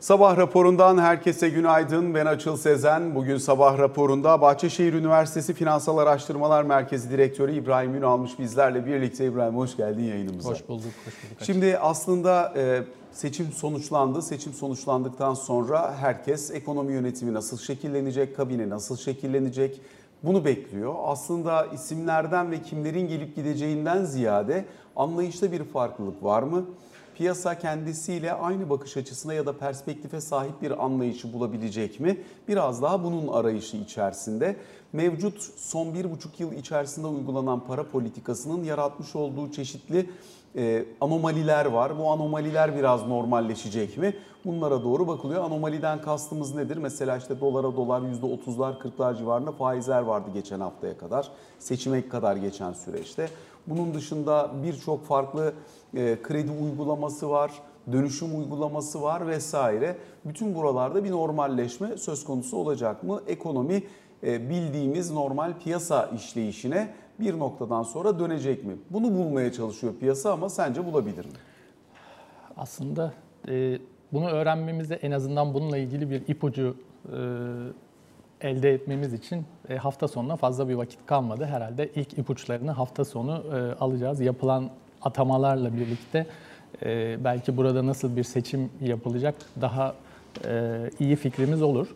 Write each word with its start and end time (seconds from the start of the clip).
Sabah 0.00 0.36
raporundan 0.36 0.98
herkese 0.98 1.48
günaydın. 1.48 2.14
Ben 2.14 2.26
Açıl 2.26 2.56
Sezen. 2.56 3.14
Bugün 3.14 3.36
sabah 3.38 3.78
raporunda 3.78 4.40
Bahçeşehir 4.40 4.92
Üniversitesi 4.92 5.54
Finansal 5.54 5.98
Araştırmalar 5.98 6.62
Merkezi 6.62 7.10
Direktörü 7.10 7.52
İbrahim 7.52 7.94
Ünalmış 7.94 8.38
bizlerle 8.38 8.86
birlikte. 8.86 9.26
İbrahim 9.26 9.56
hoş 9.56 9.76
geldin 9.76 10.02
yayınımıza. 10.02 10.50
Hoş 10.50 10.68
bulduk. 10.68 10.84
Hoş 11.04 11.14
bulduk. 11.24 11.44
Şimdi 11.46 11.78
aslında 11.78 12.52
e, 12.56 12.82
seçim 13.12 13.52
sonuçlandı. 13.52 14.22
Seçim 14.22 14.52
sonuçlandıktan 14.52 15.34
sonra 15.34 15.96
herkes 15.96 16.50
ekonomi 16.50 16.92
yönetimi 16.92 17.34
nasıl 17.34 17.58
şekillenecek, 17.58 18.36
kabine 18.36 18.68
nasıl 18.68 18.96
şekillenecek 18.96 19.80
bunu 20.22 20.44
bekliyor. 20.44 20.94
Aslında 21.04 21.66
isimlerden 21.66 22.50
ve 22.50 22.62
kimlerin 22.62 23.08
gelip 23.08 23.36
gideceğinden 23.36 24.04
ziyade 24.04 24.64
anlayışta 24.96 25.52
bir 25.52 25.64
farklılık 25.64 26.24
var 26.24 26.42
mı? 26.42 26.64
Piyasa 27.18 27.58
kendisiyle 27.58 28.32
aynı 28.32 28.70
bakış 28.70 28.96
açısına 28.96 29.34
ya 29.34 29.46
da 29.46 29.58
perspektife 29.58 30.20
sahip 30.20 30.62
bir 30.62 30.84
anlayışı 30.84 31.32
bulabilecek 31.32 32.00
mi? 32.00 32.20
Biraz 32.48 32.82
daha 32.82 33.04
bunun 33.04 33.28
arayışı 33.28 33.76
içerisinde. 33.76 34.56
Mevcut 34.92 35.42
son 35.56 35.94
bir 35.94 36.10
buçuk 36.10 36.40
yıl 36.40 36.52
içerisinde 36.52 37.06
uygulanan 37.06 37.66
para 37.66 37.90
politikasının 37.90 38.64
yaratmış 38.64 39.16
olduğu 39.16 39.52
çeşitli 39.52 40.10
e, 40.56 40.84
anomaliler 41.00 41.66
var. 41.66 41.98
Bu 41.98 42.10
anomaliler 42.10 42.76
biraz 42.76 43.06
normalleşecek 43.06 43.98
mi? 43.98 44.14
Bunlara 44.44 44.82
doğru 44.84 45.08
bakılıyor. 45.08 45.44
Anomaliden 45.44 46.00
kastımız 46.02 46.54
nedir? 46.54 46.76
Mesela 46.76 47.16
işte 47.16 47.40
dolara 47.40 47.76
dolar 47.76 48.00
%30'lar 48.00 48.78
40'lar 48.78 49.18
civarında 49.18 49.52
faizler 49.52 50.02
vardı 50.02 50.30
geçen 50.34 50.60
haftaya 50.60 50.98
kadar. 50.98 51.28
Seçime 51.58 52.08
kadar 52.08 52.36
geçen 52.36 52.72
süreçte. 52.72 53.28
Bunun 53.66 53.94
dışında 53.94 54.50
birçok 54.62 55.04
farklı 55.04 55.54
kredi 55.94 56.50
uygulaması 56.50 57.30
var, 57.30 57.52
dönüşüm 57.92 58.38
uygulaması 58.38 59.02
var 59.02 59.26
vesaire. 59.26 59.96
Bütün 60.24 60.54
buralarda 60.54 61.04
bir 61.04 61.10
normalleşme 61.10 61.96
söz 61.96 62.24
konusu 62.24 62.56
olacak 62.56 63.02
mı? 63.02 63.22
Ekonomi 63.26 63.82
e, 64.22 64.50
bildiğimiz 64.50 65.10
normal 65.10 65.52
piyasa 65.64 66.10
işleyişine 66.16 66.94
bir 67.20 67.38
noktadan 67.38 67.82
sonra 67.82 68.18
dönecek 68.18 68.64
mi? 68.64 68.76
Bunu 68.90 69.14
bulmaya 69.14 69.52
çalışıyor 69.52 69.94
piyasa 70.00 70.32
ama 70.32 70.48
sence 70.48 70.86
bulabilir 70.86 71.24
mi? 71.24 71.32
Aslında 72.56 73.12
e, 73.48 73.78
bunu 74.12 74.28
öğrenmemize 74.28 74.94
en 74.94 75.10
azından 75.10 75.54
bununla 75.54 75.78
ilgili 75.78 76.10
bir 76.10 76.28
ipucu 76.28 76.76
elde 78.40 78.74
etmemiz 78.74 79.12
için 79.12 79.44
hafta 79.78 80.08
sonuna 80.08 80.36
fazla 80.36 80.68
bir 80.68 80.74
vakit 80.74 81.06
kalmadı. 81.06 81.44
Herhalde 81.44 81.90
ilk 81.94 82.18
ipuçlarını 82.18 82.70
hafta 82.70 83.04
sonu 83.04 83.44
alacağız. 83.80 84.20
Yapılan 84.20 84.70
atamalarla 85.02 85.76
birlikte 85.76 86.26
e, 86.84 87.24
belki 87.24 87.56
burada 87.56 87.86
nasıl 87.86 88.16
bir 88.16 88.24
seçim 88.24 88.70
yapılacak 88.80 89.34
daha 89.60 89.94
e, 90.44 90.90
iyi 91.00 91.16
fikrimiz 91.16 91.62
olur. 91.62 91.86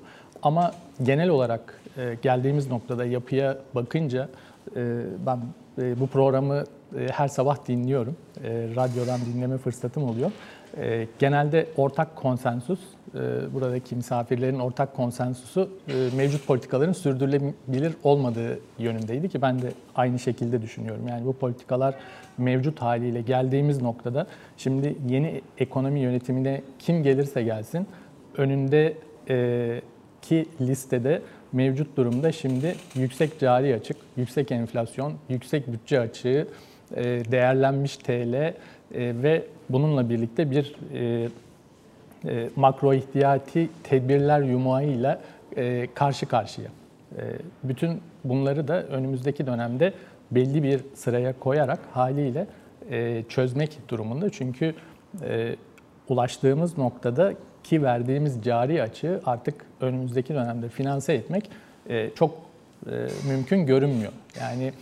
Ama 0.42 0.72
genel 1.02 1.28
olarak 1.28 1.80
e, 1.96 2.16
geldiğimiz 2.22 2.70
noktada 2.70 3.04
yapıya 3.04 3.58
bakınca 3.74 4.28
e, 4.76 5.00
ben 5.26 5.38
e, 5.82 6.00
bu 6.00 6.06
programı 6.06 6.64
e, 6.98 7.08
her 7.12 7.28
sabah 7.28 7.68
dinliyorum. 7.68 8.16
E, 8.44 8.48
radyodan 8.76 9.20
dinleme 9.34 9.58
fırsatım 9.58 10.04
oluyor. 10.04 10.30
E, 10.80 11.06
genelde 11.18 11.66
ortak 11.76 12.16
konsensus, 12.16 12.80
e, 13.14 13.18
buradaki 13.54 13.96
misafirlerin 13.96 14.58
ortak 14.58 14.96
konsensusu 14.96 15.70
e, 15.88 16.16
mevcut 16.16 16.46
politikaların 16.46 16.92
sürdürülebilir 16.92 17.92
olmadığı 18.04 18.58
yönündeydi 18.78 19.28
ki 19.28 19.42
ben 19.42 19.62
de 19.62 19.72
aynı 19.94 20.18
şekilde 20.18 20.62
düşünüyorum. 20.62 21.08
Yani 21.08 21.26
bu 21.26 21.32
politikalar 21.32 21.94
mevcut 22.38 22.82
haliyle 22.82 23.20
geldiğimiz 23.20 23.82
noktada 23.82 24.26
şimdi 24.56 24.96
yeni 25.08 25.42
ekonomi 25.58 26.00
yönetimine 26.00 26.62
kim 26.78 27.02
gelirse 27.02 27.42
gelsin 27.42 27.86
önündeki 28.36 30.46
listede 30.60 31.22
mevcut 31.52 31.96
durumda 31.96 32.32
şimdi 32.32 32.74
yüksek 32.94 33.40
cari 33.40 33.74
açık, 33.74 33.96
yüksek 34.16 34.52
enflasyon, 34.52 35.12
yüksek 35.28 35.72
bütçe 35.72 36.00
açığı, 36.00 36.46
değerlenmiş 37.30 37.96
TL 37.96 38.54
ve 38.94 39.44
bununla 39.68 40.10
birlikte 40.10 40.50
bir 40.50 40.74
makro 42.56 42.94
ihtiyati 42.94 43.68
tedbirler 43.82 44.40
yumağıyla 44.40 45.20
karşı 45.94 46.26
karşıya. 46.26 46.68
Bütün 47.62 48.00
bunları 48.24 48.68
da 48.68 48.82
önümüzdeki 48.82 49.46
dönemde 49.46 49.92
belli 50.30 50.62
bir 50.62 50.80
sıraya 50.94 51.38
koyarak 51.38 51.78
haliyle 51.92 52.46
e, 52.90 53.22
çözmek 53.28 53.78
durumunda. 53.88 54.30
Çünkü 54.30 54.74
e, 55.22 55.56
ulaştığımız 56.08 56.78
noktada 56.78 57.34
ki 57.64 57.82
verdiğimiz 57.82 58.44
cari 58.44 58.82
açığı 58.82 59.20
artık 59.26 59.54
önümüzdeki 59.80 60.34
dönemde 60.34 60.68
finanse 60.68 61.14
etmek 61.14 61.50
e, 61.88 62.10
çok 62.14 62.34
e, 62.86 63.08
mümkün 63.28 63.66
görünmüyor. 63.66 64.12
Yani 64.40 64.64
e, 64.64 64.72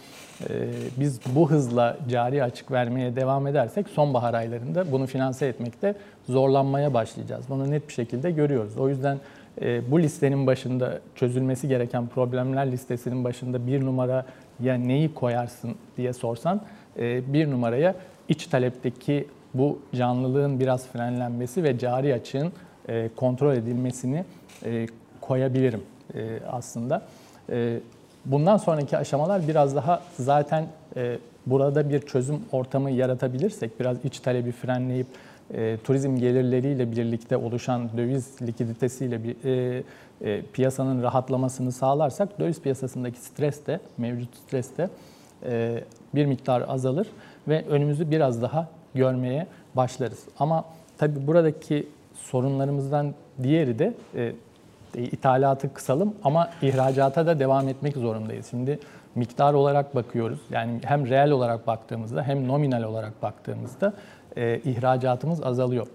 biz 0.97 1.21
bu 1.35 1.51
hızla 1.51 1.97
cari 2.09 2.45
açık 2.45 2.71
vermeye 2.71 3.17
devam 3.17 3.47
edersek 3.47 3.89
sonbahar 3.89 4.35
aylarında 4.35 4.93
bunu 4.93 5.07
finanse 5.07 5.47
etmekte 5.47 5.95
zorlanmaya 6.29 6.95
başlayacağız. 6.95 7.45
Bunu 7.49 7.71
net 7.71 7.89
bir 7.89 7.93
şekilde 7.93 8.31
görüyoruz. 8.31 8.77
O 8.79 8.89
yüzden 8.89 9.19
e, 9.61 9.91
bu 9.91 10.01
listenin 10.01 10.47
başında 10.47 11.01
çözülmesi 11.15 11.69
gereken 11.69 12.07
problemler 12.07 12.73
listesinin 12.73 13.25
başında 13.25 13.67
bir 13.67 13.81
numara 13.81 14.27
ya 14.61 14.75
neyi 14.75 15.15
koyarsın 15.15 15.75
diye 15.97 16.13
sorsan 16.13 16.61
e, 16.99 17.33
bir 17.33 17.51
numaraya 17.51 17.95
iç 18.29 18.47
talepteki 18.47 19.29
bu 19.55 19.79
canlılığın 19.95 20.61
biraz 20.61 20.87
frenlenmesi 20.87 21.65
ve 21.65 21.79
cari 21.79 22.15
açığın 22.15 22.53
e, 22.89 23.11
kontrol 23.17 23.55
edilmesini 23.55 24.25
koyabilirim 25.21 25.83
aslında. 26.51 27.03
Bundan 28.25 28.57
sonraki 28.57 28.99
aşamalar 28.99 29.49
biraz 29.49 29.77
daha 29.77 30.03
zaten 30.19 30.67
burada 31.47 31.91
bir 31.91 32.01
çözüm 32.01 32.41
ortamı 32.53 32.91
yaratabilirsek, 32.91 33.81
biraz 33.81 34.05
iç 34.05 34.21
talebi 34.21 34.53
frenleyip 34.53 35.07
e, 35.55 35.77
turizm 35.85 36.17
gelirleriyle 36.17 36.93
birlikte 36.93 37.37
oluşan 37.37 37.91
döviz 37.97 38.43
likiditesiyle 38.43 39.25
bir 39.25 39.37
e, 39.45 39.83
e, 40.21 40.43
piyasanın 40.43 41.03
rahatlamasını 41.03 41.73
sağlarsak 41.73 42.41
döviz 42.41 42.61
piyasasındaki 42.61 43.21
stres 43.21 43.67
de 43.67 43.81
mevcut 43.99 44.37
stres 44.37 44.77
de 44.77 44.89
e, 45.45 45.85
bir 46.15 46.27
miktar 46.27 46.65
azalır 46.69 47.07
ve 47.49 47.65
önümüzü 47.69 48.11
biraz 48.11 48.43
daha 48.43 48.69
görmeye 48.95 49.47
başlarız. 49.75 50.25
Ama 50.39 50.65
tabii 50.99 51.27
buradaki 51.27 51.89
sorunlarımızdan 52.15 53.15
diğeri 53.43 53.79
de 53.79 53.95
e, 54.15 54.33
ithalatı 54.95 55.75
kısalım 55.75 56.15
ama 56.25 56.51
ihracata 56.63 57.27
da 57.27 57.39
devam 57.39 57.69
etmek 57.69 57.97
zorundayız. 57.97 58.47
Şimdi 58.51 58.79
miktar 59.15 59.55
olarak 59.55 59.95
bakıyoruz. 59.95 60.41
Yani 60.51 60.81
hem 60.85 61.09
reel 61.09 61.31
olarak 61.31 61.67
baktığımızda 61.67 62.23
hem 62.23 62.49
nominal 62.49 62.83
olarak 62.83 63.23
baktığımızda 63.23 63.93
e, 64.37 64.59
ihracatımız 64.59 65.43
azalıyor. 65.43 65.87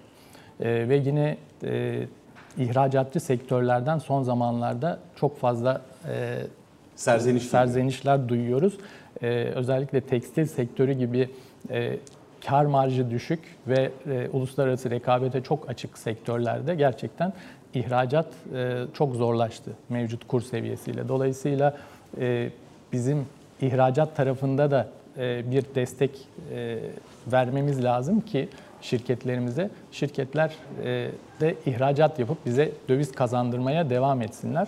E, 0.60 0.90
ve 0.90 0.96
yine 0.96 1.38
e, 1.64 2.04
ihracatçı 2.58 3.20
sektörlerden 3.20 3.98
son 3.98 4.24
zamanlarda 4.24 5.00
çok 5.16 5.40
fazla 5.40 5.82
e, 6.10 6.42
Serzeniş 6.96 7.44
serzenişler 7.44 8.30
duyuyoruz. 8.30 8.78
E, 9.22 9.28
özellikle 9.56 10.02
tekstil 10.02 10.46
sektörü 10.46 10.94
gibi 10.94 11.30
e, 11.70 11.98
kar 12.46 12.66
marjı 12.66 13.12
düşük 13.12 13.40
ve 13.68 13.92
e, 14.08 14.30
uluslararası 14.34 14.90
rekabete 14.90 15.44
çok 15.44 15.70
açık 15.70 15.98
sektörlerde 15.98 16.76
gerçekten 16.76 17.34
ihracat 17.76 18.28
e, 18.56 18.84
çok 18.94 19.16
zorlaştı 19.16 19.72
mevcut 19.90 20.28
kur 20.28 20.42
seviyesiyle. 20.42 21.08
Dolayısıyla 21.08 21.78
e, 22.20 22.50
bizim 22.94 23.26
ihracat 23.62 24.16
tarafında 24.16 24.72
da 24.72 24.88
e, 25.18 25.52
bir 25.52 25.66
destek 25.76 26.12
vermemiz 27.32 27.84
lazım 27.84 28.22
ki 28.22 28.50
şirketlerimize, 28.82 29.70
şirketler 29.92 30.56
de 31.42 31.56
ihracat 31.66 32.20
yapıp 32.20 32.46
bize 32.46 32.72
döviz 32.90 33.12
kazandırmaya 33.12 33.90
devam 33.90 34.22
etsinler. 34.22 34.68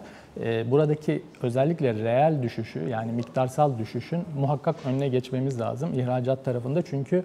Buradaki 0.71 1.24
özellikle 1.42 1.94
reel 1.94 2.44
düşüşü 2.44 2.89
yani 2.89 3.12
miktarsal 3.12 3.77
düşüşün 3.77 4.24
muhakkak 4.39 4.75
önüne 4.86 5.07
geçmemiz 5.07 5.60
lazım 5.60 6.00
ihracat 6.00 6.45
tarafında. 6.45 6.81
Çünkü 6.81 7.24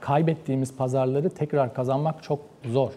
kaybettiğimiz 0.00 0.76
pazarları 0.76 1.30
tekrar 1.30 1.74
kazanmak 1.74 2.22
çok 2.22 2.40
zor. 2.64 2.90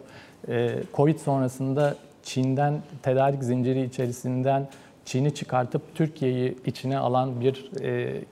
Covid 0.94 1.18
sonrasında 1.18 1.96
Çin'den 2.24 2.82
tedarik 3.04 3.44
zinciri 3.44 3.84
içerisinden 3.84 4.68
Çin'i 5.06 5.34
çıkartıp 5.34 5.82
Türkiye'yi 5.96 6.58
içine 6.66 6.98
alan 6.98 7.42
bir 7.42 7.72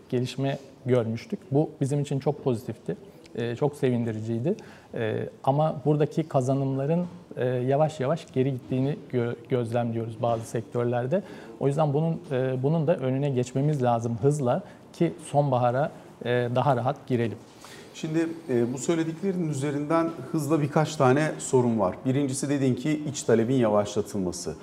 gelişme 0.09 0.57
görmüştük. 0.85 1.39
Bu 1.51 1.69
bizim 1.81 1.99
için 1.99 2.19
çok 2.19 2.43
pozitifti, 2.43 2.95
e, 3.35 3.55
çok 3.55 3.75
sevindiriciydi. 3.75 4.55
E, 4.93 5.29
ama 5.43 5.75
buradaki 5.85 6.23
kazanımların 6.23 7.05
e, 7.37 7.45
yavaş 7.45 7.99
yavaş 7.99 8.33
geri 8.33 8.51
gittiğini 8.51 8.95
gözlemliyoruz 9.49 10.21
bazı 10.21 10.45
sektörlerde. 10.45 11.23
O 11.59 11.67
yüzden 11.67 11.93
bunun 11.93 12.21
bunun 12.63 12.87
da 12.87 12.95
önüne 12.95 13.29
geçmemiz 13.29 13.83
lazım 13.83 14.17
hızla 14.21 14.63
ki 14.93 15.13
sonbahara 15.31 15.91
daha 16.25 16.75
rahat 16.75 17.07
girelim. 17.07 17.37
Şimdi 18.01 18.29
e, 18.49 18.73
bu 18.73 18.77
söylediklerinin 18.77 19.49
üzerinden 19.49 20.09
hızla 20.31 20.61
birkaç 20.61 20.95
tane 20.95 21.31
sorun 21.39 21.79
var. 21.79 21.95
Birincisi 22.05 22.49
dedin 22.49 22.75
ki 22.75 23.03
iç 23.09 23.23
talebin 23.23 23.55
yavaşlatılması. 23.55 24.55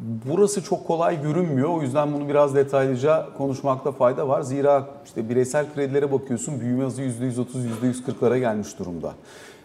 Burası 0.00 0.62
çok 0.64 0.86
kolay 0.86 1.22
görünmüyor. 1.22 1.68
O 1.68 1.82
yüzden 1.82 2.12
bunu 2.12 2.28
biraz 2.28 2.54
detaylıca 2.54 3.28
konuşmakta 3.38 3.92
fayda 3.92 4.28
var. 4.28 4.42
Zira 4.42 4.88
işte 5.04 5.28
bireysel 5.28 5.74
kredilere 5.74 6.12
bakıyorsun 6.12 6.60
büyüme 6.60 6.84
hızı 6.84 7.02
%130, 7.02 7.44
%140'lara 7.82 8.38
gelmiş 8.38 8.78
durumda. 8.78 9.14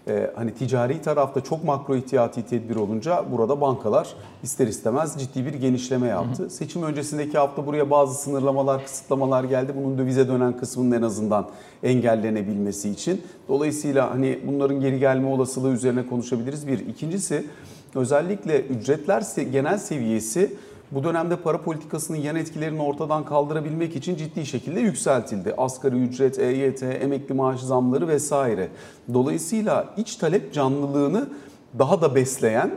Ee, 0.09 0.31
hani 0.35 0.53
ticari 0.53 1.01
tarafta 1.01 1.41
çok 1.41 1.63
makro 1.63 1.95
ihtiyati 1.95 2.45
tedbir 2.45 2.75
olunca 2.75 3.25
burada 3.31 3.61
bankalar 3.61 4.07
ister 4.43 4.67
istemez 4.67 5.15
ciddi 5.19 5.45
bir 5.45 5.53
genişleme 5.53 6.07
yaptı. 6.07 6.43
Hı 6.43 6.45
hı. 6.45 6.49
Seçim 6.49 6.83
öncesindeki 6.83 7.37
hafta 7.37 7.65
buraya 7.65 7.89
bazı 7.89 8.21
sınırlamalar, 8.21 8.83
kısıtlamalar 8.83 9.43
geldi. 9.43 9.73
Bunun 9.75 9.97
dövize 9.97 10.27
dönen 10.27 10.57
kısmının 10.57 10.91
en 10.91 11.01
azından 11.01 11.47
engellenebilmesi 11.83 12.89
için. 12.89 13.21
Dolayısıyla 13.47 14.11
hani 14.11 14.39
bunların 14.47 14.79
geri 14.79 14.99
gelme 14.99 15.27
olasılığı 15.27 15.71
üzerine 15.71 16.07
konuşabiliriz. 16.07 16.67
Bir. 16.67 16.79
İkincisi 16.79 17.45
özellikle 17.95 18.61
ücretler 18.61 19.23
genel 19.51 19.77
seviyesi 19.77 20.55
bu 20.91 21.03
dönemde 21.03 21.35
para 21.35 21.61
politikasının 21.61 22.17
yan 22.17 22.35
etkilerini 22.35 22.81
ortadan 22.81 23.25
kaldırabilmek 23.25 23.95
için 23.95 24.15
ciddi 24.15 24.45
şekilde 24.45 24.79
yükseltildi. 24.79 25.53
Asgari 25.57 25.95
ücret, 25.95 26.39
EYT, 26.39 26.83
emekli 26.83 27.35
maaş 27.35 27.59
zamları 27.59 28.07
vesaire. 28.07 28.67
Dolayısıyla 29.13 29.85
iç 29.97 30.15
talep 30.15 30.53
canlılığını 30.53 31.29
daha 31.79 32.01
da 32.01 32.15
besleyen, 32.15 32.71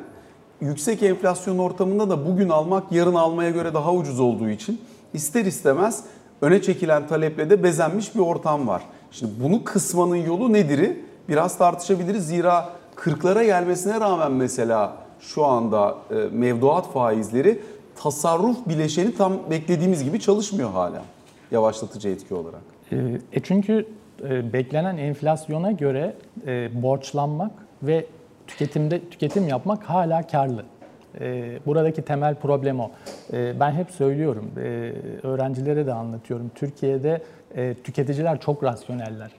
yüksek 0.60 1.02
enflasyon 1.02 1.58
ortamında 1.58 2.10
da 2.10 2.26
bugün 2.26 2.48
almak 2.48 2.92
yarın 2.92 3.14
almaya 3.14 3.50
göre 3.50 3.74
daha 3.74 3.94
ucuz 3.94 4.20
olduğu 4.20 4.48
için 4.48 4.80
ister 5.14 5.44
istemez 5.44 6.04
öne 6.40 6.62
çekilen 6.62 7.08
taleple 7.08 7.50
de 7.50 7.62
bezenmiş 7.62 8.14
bir 8.14 8.20
ortam 8.20 8.68
var. 8.68 8.82
Şimdi 9.10 9.32
bunu 9.42 9.64
kısmanın 9.64 10.16
yolu 10.16 10.52
nedir? 10.52 10.96
Biraz 11.28 11.58
tartışabiliriz. 11.58 12.26
Zira 12.26 12.68
40'lara 12.96 13.44
gelmesine 13.44 14.00
rağmen 14.00 14.32
mesela 14.32 14.96
şu 15.20 15.44
anda 15.44 15.96
e, 16.10 16.14
mevduat 16.14 16.92
faizleri 16.92 17.60
tasarruf 18.02 18.68
bileşeni 18.68 19.14
tam 19.14 19.50
beklediğimiz 19.50 20.04
gibi 20.04 20.20
çalışmıyor 20.20 20.70
hala 20.70 21.02
yavaşlatıcı 21.50 22.08
etki 22.08 22.34
olarak. 22.34 22.60
E, 22.92 22.96
e 23.32 23.40
çünkü 23.42 23.86
e, 24.24 24.52
beklenen 24.52 24.96
enflasyona 24.96 25.72
göre 25.72 26.14
e, 26.46 26.82
borçlanmak 26.82 27.50
ve 27.82 28.06
tüketimde 28.46 29.08
tüketim 29.08 29.48
yapmak 29.48 29.84
hala 29.84 30.26
karlı. 30.26 30.64
E, 31.20 31.58
buradaki 31.66 32.02
temel 32.02 32.34
problem 32.34 32.80
o. 32.80 32.90
Ben 33.32 33.72
hep 33.72 33.90
söylüyorum, 33.90 34.50
öğrencilere 35.22 35.86
de 35.86 35.94
anlatıyorum. 35.94 36.50
Türkiye'de 36.54 37.22
tüketiciler 37.84 38.40
çok 38.40 38.64
rasyoneller. 38.64 39.30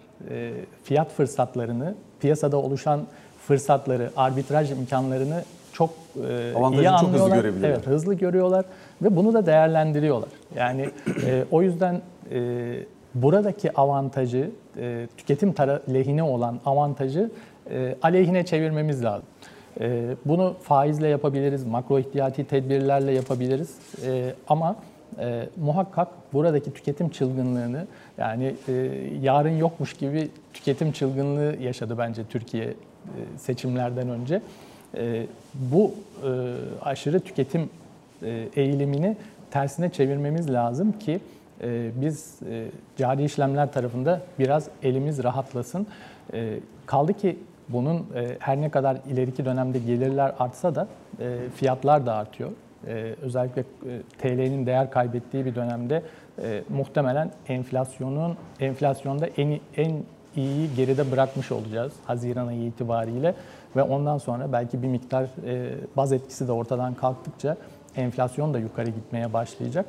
Fiyat 0.84 1.12
fırsatlarını, 1.12 1.96
piyasada 2.20 2.58
oluşan 2.58 3.02
fırsatları, 3.48 4.12
arbitraj 4.18 4.72
imkanlarını 4.72 5.44
çok 5.74 5.90
e, 6.30 6.52
iyi 6.52 6.56
anlıyorlar. 6.56 7.00
Çok 7.00 7.10
hızlı 7.10 7.30
görebiliyorlar. 7.30 7.70
Evet, 7.70 7.88
hızlı 7.88 8.14
görüyorlar 8.14 8.66
ve 9.02 9.16
bunu 9.16 9.34
da 9.34 9.46
değerlendiriyorlar. 9.46 10.30
Yani 10.56 10.90
e, 11.26 11.46
o 11.52 11.62
yüzden 11.62 12.02
e, 12.32 12.40
buradaki 13.16 13.78
avantajı, 13.78 14.52
e, 14.78 15.08
tüketim 15.18 15.54
lehine 15.94 16.24
olan 16.24 16.60
avantajı 16.66 17.32
e, 17.72 17.96
aleyhine 18.02 18.46
çevirmemiz 18.46 19.04
lazım. 19.04 19.26
E, 19.80 20.16
bunu 20.26 20.56
faizle 20.64 21.08
yapabiliriz, 21.08 21.66
makro 21.66 22.00
ihtiyati 22.00 22.44
tedbirlerle 22.44 23.12
yapabiliriz 23.12 23.76
e, 24.06 24.34
ama 24.48 24.76
e, 25.20 25.50
muhakkak 25.58 26.08
buradaki 26.34 26.74
tüketim 26.74 27.10
çılgınlığını 27.10 27.88
yani 28.18 28.56
e, 28.68 28.74
yarın 29.22 29.58
yokmuş 29.58 29.94
gibi 29.94 30.30
tüketim 30.54 30.92
çılgınlığı 30.92 31.56
yaşadı 31.62 31.98
bence 31.98 32.24
Türkiye 32.30 32.66
e, 32.66 32.74
seçimlerden 33.38 34.10
önce. 34.10 34.42
E, 34.98 35.26
bu 35.54 35.94
e, 36.24 36.30
aşırı 36.82 37.20
tüketim 37.20 37.70
e, 38.24 38.48
eğilimini 38.56 39.18
tersine 39.52 39.90
çevirmemiz 39.90 40.54
lazım 40.54 40.92
ki 40.92 41.20
biz 41.96 42.40
cari 42.98 43.24
işlemler 43.24 43.72
tarafında 43.72 44.22
biraz 44.40 44.68
elimiz 44.84 45.24
rahatlasın. 45.24 45.88
Kaldı 46.86 47.14
ki 47.14 47.38
bunun 47.70 48.06
her 48.40 48.62
ne 48.62 48.70
kadar 48.70 48.98
ileriki 49.12 49.46
dönemde 49.46 49.80
gelirler 49.80 50.34
artsa 50.40 50.76
da 50.76 50.88
fiyatlar 51.56 52.06
da 52.06 52.14
artıyor. 52.14 52.52
Özellikle 53.22 53.64
TL'nin 54.18 54.66
değer 54.66 54.92
kaybettiği 54.92 55.46
bir 55.46 55.56
dönemde 55.56 56.04
muhtemelen 56.70 57.32
enflasyonun 57.48 58.38
enflasyonda 58.60 59.28
en 59.28 59.60
en 59.78 60.04
iyiyi 60.36 60.76
geride 60.76 61.12
bırakmış 61.12 61.52
olacağız 61.52 61.94
Haziran 62.06 62.48
ayı 62.48 62.66
itibariyle 62.66 63.36
ve 63.76 63.84
ondan 63.84 64.18
sonra 64.18 64.52
belki 64.52 64.84
bir 64.84 64.88
miktar 64.88 65.24
e, 65.46 65.74
baz 65.98 66.12
etkisi 66.12 66.48
de 66.48 66.52
ortadan 66.52 66.94
kalktıkça 66.94 67.58
enflasyon 67.96 68.54
da 68.54 68.60
yukarı 68.60 68.90
gitmeye 68.90 69.34
başlayacak. 69.34 69.86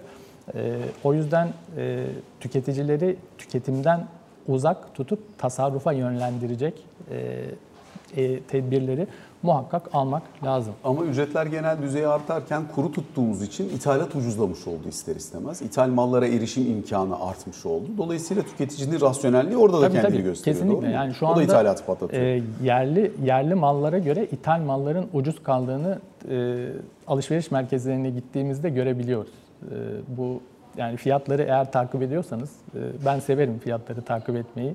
E, 0.55 0.79
o 1.05 1.15
yüzden 1.15 1.49
e, 1.77 2.07
tüketicileri 2.41 3.17
tüketimden 3.39 4.07
uzak 4.49 4.95
tutup 4.95 5.39
tasarrufa 5.39 5.93
yönlendirecek 5.93 6.85
e, 7.11 7.45
e, 8.17 8.41
tedbirleri 8.41 9.07
muhakkak 9.43 9.83
almak 9.93 10.23
lazım. 10.45 10.73
Ama 10.85 11.05
ücretler 11.05 11.47
genel 11.47 11.83
düzeye 11.83 12.09
artarken 12.09 12.63
kuru 12.75 12.93
tuttuğumuz 12.93 13.43
için 13.43 13.69
ithalat 13.69 14.15
ucuzlamış 14.17 14.67
oldu 14.67 14.89
ister 14.89 15.17
istemez. 15.17 15.63
İthal 15.63 15.89
mallara 15.89 16.27
erişim 16.27 16.71
imkanı 16.71 17.27
artmış 17.29 17.67
oldu. 17.67 17.87
Dolayısıyla 17.99 18.43
tüketicinin 18.43 19.01
rasyonelliği 19.01 19.57
orada 19.57 19.77
da 19.77 19.89
tabii, 19.89 19.93
kendini 19.93 20.13
tabii, 20.13 20.23
gösteriyor. 20.23 20.65
Kesinlikle. 20.65 20.91
Yani 20.91 21.15
şu 21.15 21.27
o 21.27 21.29
anda 21.29 21.41
da 21.41 21.45
ithalat 21.45 21.87
patlatıyor. 21.87 22.23
E, 22.23 22.43
yerli 22.63 23.13
yerli 23.25 23.55
mallara 23.55 23.99
göre 23.99 24.25
ithal 24.25 24.61
malların 24.61 25.07
ucuz 25.13 25.43
kaldığını 25.43 25.99
e, 26.31 26.67
alışveriş 27.07 27.51
merkezlerine 27.51 28.11
gittiğimizde 28.11 28.71
görebiliyoruz. 28.71 29.33
E, 29.63 29.75
bu 30.09 30.41
yani 30.77 30.97
fiyatları 30.97 31.43
eğer 31.43 31.73
takip 31.73 32.03
ediyorsanız, 32.03 32.51
e, 32.75 32.79
ben 33.07 33.21
severim 33.21 33.59
fiyatları 33.59 34.03
takip 34.03 34.37
etmeyi. 34.37 34.75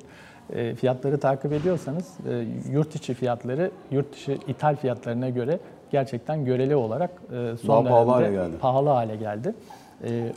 E, 0.53 0.75
fiyatları 0.75 1.19
takip 1.19 1.53
ediyorsanız 1.53 2.05
e, 2.29 2.45
yurt 2.71 2.95
içi 2.95 3.13
fiyatları 3.13 3.71
yurt 3.91 4.13
dışı 4.13 4.37
ithal 4.47 4.75
fiyatlarına 4.75 5.29
göre 5.29 5.59
gerçekten 5.91 6.45
göreli 6.45 6.75
olarak 6.75 7.09
e, 7.31 7.57
son 7.57 7.85
Daha 7.85 7.93
pahalı 7.93 8.11
hale 8.11 8.31
geldi. 8.31 8.57
Pahalı 8.59 8.89
hale 8.89 9.15
geldi. 9.15 9.53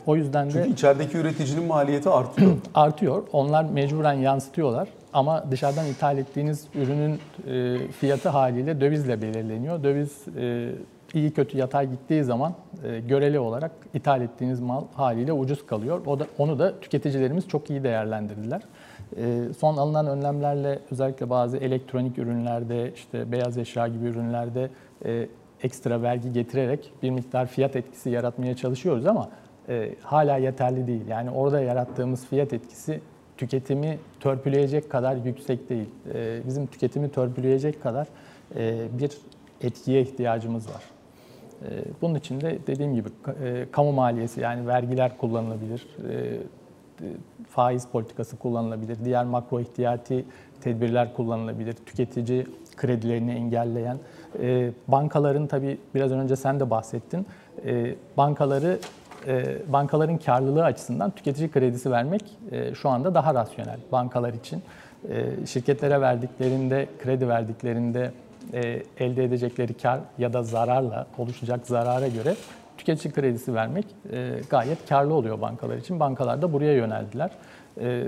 O 0.05 0.15
yüzden 0.15 0.47
de... 0.47 0.51
Çünkü 0.51 0.69
içerideki 0.69 1.17
üreticinin 1.17 1.63
maliyeti 1.63 2.09
artıyor. 2.09 2.51
artıyor. 2.75 3.23
Onlar 3.33 3.63
mecburen 3.63 4.13
yansıtıyorlar. 4.13 4.87
Ama 5.13 5.51
dışarıdan 5.51 5.85
ithal 5.85 6.17
ettiğiniz 6.17 6.67
ürünün 6.75 7.19
fiyatı 7.91 8.29
haliyle 8.29 8.81
dövizle 8.81 9.21
belirleniyor. 9.21 9.83
Döviz 9.83 10.25
iyi 11.13 11.31
kötü 11.31 11.57
yatay 11.57 11.89
gittiği 11.89 12.23
zaman 12.23 12.53
göreli 13.07 13.39
olarak 13.39 13.71
ithal 13.93 14.21
ettiğiniz 14.21 14.59
mal 14.59 14.83
haliyle 14.95 15.33
ucuz 15.33 15.65
kalıyor. 15.65 16.01
O 16.05 16.19
da, 16.19 16.25
onu 16.37 16.59
da 16.59 16.79
tüketicilerimiz 16.79 17.47
çok 17.47 17.69
iyi 17.69 17.83
değerlendirdiler. 17.83 18.61
Ee, 19.17 19.53
son 19.57 19.77
alınan 19.77 20.07
önlemlerle 20.07 20.79
özellikle 20.91 21.29
bazı 21.29 21.57
elektronik 21.57 22.17
ürünlerde, 22.17 22.91
işte 22.93 23.31
beyaz 23.31 23.57
eşya 23.57 23.87
gibi 23.87 24.05
ürünlerde 24.05 24.69
e, 25.05 25.27
ekstra 25.63 26.01
vergi 26.01 26.33
getirerek 26.33 26.93
bir 27.03 27.09
miktar 27.09 27.47
fiyat 27.47 27.75
etkisi 27.75 28.09
yaratmaya 28.09 28.55
çalışıyoruz 28.55 29.05
ama 29.05 29.29
e, 29.69 29.95
hala 30.03 30.37
yeterli 30.37 30.87
değil. 30.87 31.07
Yani 31.07 31.31
orada 31.31 31.61
yarattığımız 31.61 32.25
fiyat 32.25 32.53
etkisi 32.53 33.01
tüketimi 33.37 33.99
törpüleyecek 34.19 34.89
kadar 34.89 35.15
yüksek 35.15 35.69
değil. 35.69 35.89
E, 36.13 36.39
bizim 36.47 36.67
tüketimi 36.67 37.11
törpüleyecek 37.11 37.83
kadar 37.83 38.07
bir 38.99 39.17
etkiye 39.61 40.01
ihtiyacımız 40.01 40.69
var. 40.69 40.83
Bunun 42.01 42.15
için 42.15 42.41
de 42.41 42.59
dediğim 42.67 42.95
gibi 42.95 43.09
kamu 43.71 43.91
maliyesi 43.91 44.41
yani 44.41 44.67
vergiler 44.67 45.17
kullanılabilir, 45.17 45.87
faiz 47.49 47.87
politikası 47.87 48.37
kullanılabilir, 48.37 48.97
diğer 49.05 49.25
makro 49.25 49.59
ihtiyati 49.59 50.25
tedbirler 50.61 51.13
kullanılabilir, 51.13 51.73
tüketici 51.73 52.47
kredilerini 52.77 53.31
engelleyen, 53.31 53.97
e, 54.41 54.71
bankaların 54.87 55.47
tabii 55.47 55.77
biraz 55.95 56.11
önce 56.11 56.35
sen 56.35 56.59
de 56.59 56.69
bahsettin, 56.69 57.25
e, 57.65 57.95
bankaları 58.17 58.79
e, 59.27 59.57
bankaların 59.73 60.17
karlılığı 60.17 60.63
açısından 60.63 61.11
tüketici 61.11 61.51
kredisi 61.51 61.91
vermek 61.91 62.23
e, 62.51 62.75
şu 62.75 62.89
anda 62.89 63.13
daha 63.13 63.33
rasyonel 63.33 63.79
bankalar 63.91 64.33
için. 64.33 64.63
E, 65.09 65.45
şirketlere 65.45 66.01
verdiklerinde, 66.01 66.87
kredi 67.03 67.27
verdiklerinde 67.27 68.11
e, 68.53 68.83
elde 68.99 69.23
edecekleri 69.23 69.73
kar 69.73 69.99
ya 70.17 70.33
da 70.33 70.43
zararla 70.43 71.07
oluşacak 71.17 71.67
zarara 71.67 72.07
göre 72.07 72.35
tüketici 72.81 73.13
kredisi 73.13 73.53
vermek 73.53 73.85
e, 74.11 74.39
gayet 74.49 74.89
karlı 74.89 75.13
oluyor 75.13 75.41
bankalar 75.41 75.77
için. 75.77 75.99
Bankalar 75.99 76.41
da 76.41 76.53
buraya 76.53 76.73
yöneldiler. 76.73 77.31
E, 77.81 78.07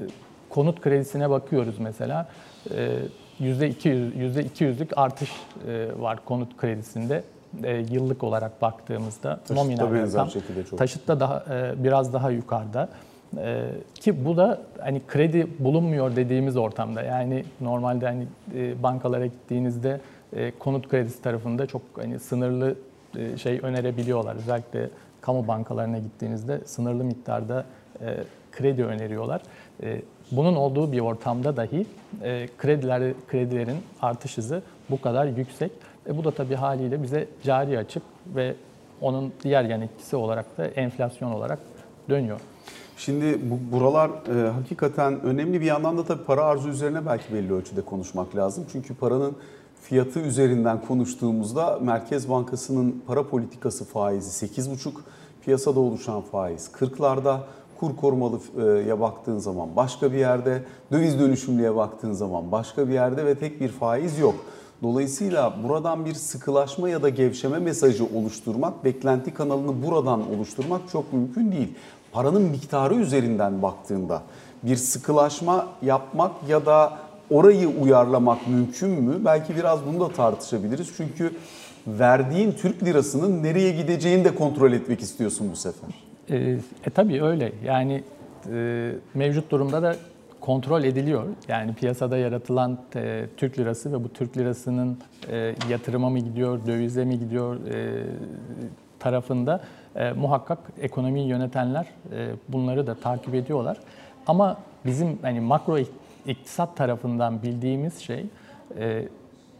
konut 0.50 0.82
kredisine 0.82 1.30
bakıyoruz 1.30 1.80
mesela. 1.80 2.28
E, 2.76 3.00
%200, 3.42 4.12
%200'lük 4.14 4.96
artış 4.96 5.32
e, 5.68 5.88
var 6.00 6.20
konut 6.26 6.58
kredisinde 6.58 7.24
e, 7.64 7.78
yıllık 7.92 8.24
olarak 8.24 8.62
baktığımızda 8.62 9.36
Taşıtta 9.36 9.54
nominal 9.54 9.94
rakam. 9.94 10.30
şekilde 10.30 10.64
çok. 10.64 10.80
Taşıtta 10.80 11.20
daha 11.20 11.46
e, 11.52 11.84
biraz 11.84 12.14
daha 12.14 12.32
yukarıda. 12.32 12.90
E, 13.38 13.70
ki 13.96 14.26
bu 14.26 14.38
da 14.38 14.62
hani 14.80 15.02
kredi 15.08 15.48
bulunmuyor 15.60 16.16
dediğimiz 16.16 16.58
ortamda. 16.58 17.02
Yani 17.02 17.46
normalde 17.62 18.06
hani 18.06 18.28
e, 18.56 18.84
bankalara 18.84 19.26
gittiğinizde 19.26 20.00
e, 20.36 20.52
konut 20.60 20.90
kredisi 20.90 21.22
tarafında 21.22 21.66
çok 21.66 21.82
hani 21.96 22.20
sınırlı 22.20 22.76
şey 23.38 23.60
önerebiliyorlar. 23.64 24.36
Özellikle 24.36 24.90
kamu 25.22 25.48
bankalarına 25.48 25.98
gittiğinizde 25.98 26.62
sınırlı 26.66 27.04
miktarda 27.04 27.66
e, 28.02 28.18
kredi 28.52 28.86
öneriyorlar. 28.86 29.42
E, 29.84 30.02
bunun 30.32 30.56
olduğu 30.56 30.92
bir 30.92 31.00
ortamda 31.00 31.58
dahi 31.58 31.86
e, 32.24 32.48
krediler 32.58 33.14
kredilerin 33.28 33.78
artış 34.02 34.38
hızı 34.38 34.62
bu 34.90 35.02
kadar 35.02 35.26
yüksek. 35.26 35.72
E, 36.08 36.18
bu 36.18 36.24
da 36.24 36.32
tabii 36.32 36.56
haliyle 36.56 37.04
bize 37.04 37.28
cari 37.44 37.78
açık 37.78 38.04
ve 38.36 38.56
onun 39.02 39.34
diğer 39.44 39.64
yan 39.64 39.82
etkisi 39.82 40.16
olarak 40.16 40.58
da 40.58 40.66
enflasyon 40.66 41.32
olarak 41.32 41.60
dönüyor. 42.10 42.40
Şimdi 42.98 43.40
bu 43.44 43.78
buralar 43.78 44.10
e, 44.10 44.50
hakikaten 44.50 45.22
önemli 45.22 45.62
bir 45.62 45.66
yandan 45.66 45.98
da 45.98 46.04
tabii 46.04 46.24
para 46.24 46.44
arzu 46.44 46.70
üzerine 46.70 47.06
belki 47.06 47.34
belli 47.34 47.54
ölçüde 47.54 47.82
konuşmak 47.82 48.36
lazım. 48.36 48.66
Çünkü 48.72 48.96
paranın 48.96 49.36
fiyatı 49.84 50.20
üzerinden 50.20 50.82
konuştuğumuzda 50.82 51.80
Merkez 51.82 52.30
Bankası'nın 52.30 53.04
para 53.08 53.28
politikası 53.28 53.86
faizi 53.86 54.46
8,5, 54.46 54.92
piyasada 55.42 55.80
oluşan 55.80 56.22
faiz 56.22 56.72
40'larda, 56.80 57.38
kur 57.80 57.96
korumalıya 57.96 59.00
baktığın 59.00 59.38
zaman 59.38 59.76
başka 59.76 60.12
bir 60.12 60.18
yerde, 60.18 60.64
döviz 60.92 61.20
dönüşümlüye 61.20 61.76
baktığın 61.76 62.12
zaman 62.12 62.52
başka 62.52 62.88
bir 62.88 62.94
yerde 62.94 63.26
ve 63.26 63.36
tek 63.36 63.62
bir 63.62 63.70
faiz 63.70 64.20
yok. 64.20 64.36
Dolayısıyla 64.84 65.54
buradan 65.64 66.06
bir 66.06 66.14
sıkılaşma 66.14 66.90
ya 66.90 67.04
da 67.04 67.10
gevşeme 67.10 67.60
mesajı 67.60 68.06
oluşturmak, 68.06 68.86
beklenti 68.86 69.34
kanalını 69.34 69.84
buradan 69.88 70.32
oluşturmak 70.36 70.82
çok 70.92 71.14
mümkün 71.14 71.52
değil. 71.52 71.76
Paranın 72.12 72.42
miktarı 72.42 72.96
üzerinden 72.96 73.62
baktığında 73.62 74.22
bir 74.64 74.76
sıkılaşma 74.76 75.68
yapmak 75.82 76.32
ya 76.48 76.66
da 76.66 76.94
orayı 77.30 77.68
uyarlamak 77.68 78.48
mümkün 78.48 78.90
mü? 78.90 79.16
Belki 79.26 79.56
biraz 79.56 79.86
bunu 79.86 80.00
da 80.00 80.14
tartışabiliriz. 80.14 80.94
Çünkü 80.98 81.34
verdiğin 81.88 82.52
Türk 82.52 82.84
lirasının 82.84 83.44
nereye 83.44 83.72
gideceğini 83.72 84.26
de 84.26 84.36
kontrol 84.36 84.72
etmek 84.72 85.02
istiyorsun 85.02 85.50
bu 85.52 85.56
sefer. 85.56 85.90
E, 86.30 86.36
e 86.86 86.90
tabii 86.96 87.24
öyle. 87.24 87.52
Yani 87.66 88.04
e, 88.54 88.92
mevcut 89.14 89.52
durumda 89.52 89.84
da 89.84 89.96
kontrol 90.42 90.84
ediliyor. 90.84 91.24
Yani 91.48 91.74
piyasada 91.74 92.18
yaratılan 92.18 92.78
e, 92.96 93.26
Türk 93.38 93.60
lirası 93.60 93.92
ve 93.92 94.04
bu 94.04 94.14
Türk 94.14 94.38
lirasının 94.38 94.98
e, 95.32 95.56
yatırıma 95.70 96.10
mı 96.10 96.20
gidiyor, 96.20 96.60
dövize 96.68 97.06
mi 97.06 97.20
gidiyor 97.20 97.56
e, 97.56 98.04
tarafında 99.00 99.62
e, 99.96 100.12
muhakkak 100.12 100.60
ekonomiyi 100.82 101.28
yönetenler 101.28 101.86
e, 102.16 102.30
bunları 102.50 102.88
da 102.88 102.96
takip 102.96 103.36
ediyorlar. 103.36 103.78
Ama 104.28 104.58
bizim 104.86 105.20
hani 105.22 105.40
makro 105.40 105.78
iktisat 106.26 106.78
tarafından 106.78 107.44
bildiğimiz 107.44 108.00
şey 108.00 108.26
e, 108.78 109.08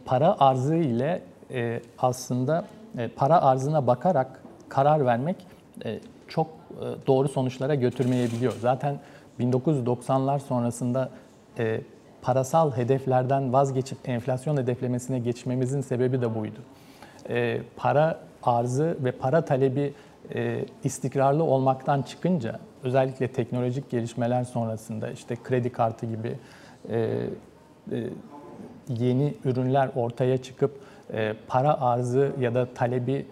para 0.04 0.36
arzı 0.40 0.74
ile 0.74 1.22
e, 1.50 1.80
aslında 1.98 2.64
e, 2.98 3.08
para 3.08 3.42
arzına 3.42 3.86
bakarak 3.86 4.42
karar 4.68 5.06
vermek 5.06 5.36
e, 5.84 6.00
çok 6.28 6.46
e, 6.46 7.06
doğru 7.06 7.28
sonuçlara 7.28 7.74
götürmeyebiliyor. 7.74 8.52
Zaten 8.60 9.00
1990'lar 9.40 10.38
sonrasında 10.38 11.10
e, 11.58 11.80
parasal 12.22 12.76
hedeflerden 12.76 13.52
vazgeçip 13.52 14.08
enflasyon 14.08 14.56
hedeflemesine 14.56 15.18
geçmemizin 15.18 15.80
sebebi 15.80 16.20
de 16.20 16.34
buydu. 16.34 16.58
E, 17.28 17.60
para 17.76 18.20
arzı 18.42 18.96
ve 19.00 19.12
para 19.12 19.44
talebi 19.44 19.94
e, 20.34 20.64
istikrarlı 20.84 21.44
olmaktan 21.44 22.02
çıkınca 22.02 22.60
özellikle 22.84 23.28
teknolojik 23.28 23.90
gelişmeler 23.90 24.44
sonrasında 24.44 25.10
işte 25.10 25.36
kredi 25.44 25.72
kartı 25.72 26.06
gibi 26.06 26.38
e, 26.90 26.96
e, 27.92 28.08
yeni 28.88 29.34
ürünler 29.44 29.90
ortaya 29.96 30.38
çıkıp 30.42 30.80
e, 31.12 31.34
para 31.46 31.80
arzı 31.80 32.32
ya 32.40 32.54
da 32.54 32.66
talebi 32.74 33.26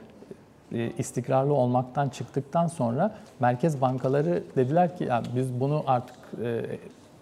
e, 0.73 0.91
istikrarlı 0.99 1.55
olmaktan 1.55 2.09
çıktıktan 2.09 2.67
sonra 2.67 3.15
merkez 3.41 3.81
bankaları 3.81 4.43
dediler 4.57 4.97
ki 4.97 5.05
ya 5.05 5.23
biz 5.37 5.61
bunu 5.61 5.85
artık 5.87 6.17
e, 6.45 6.63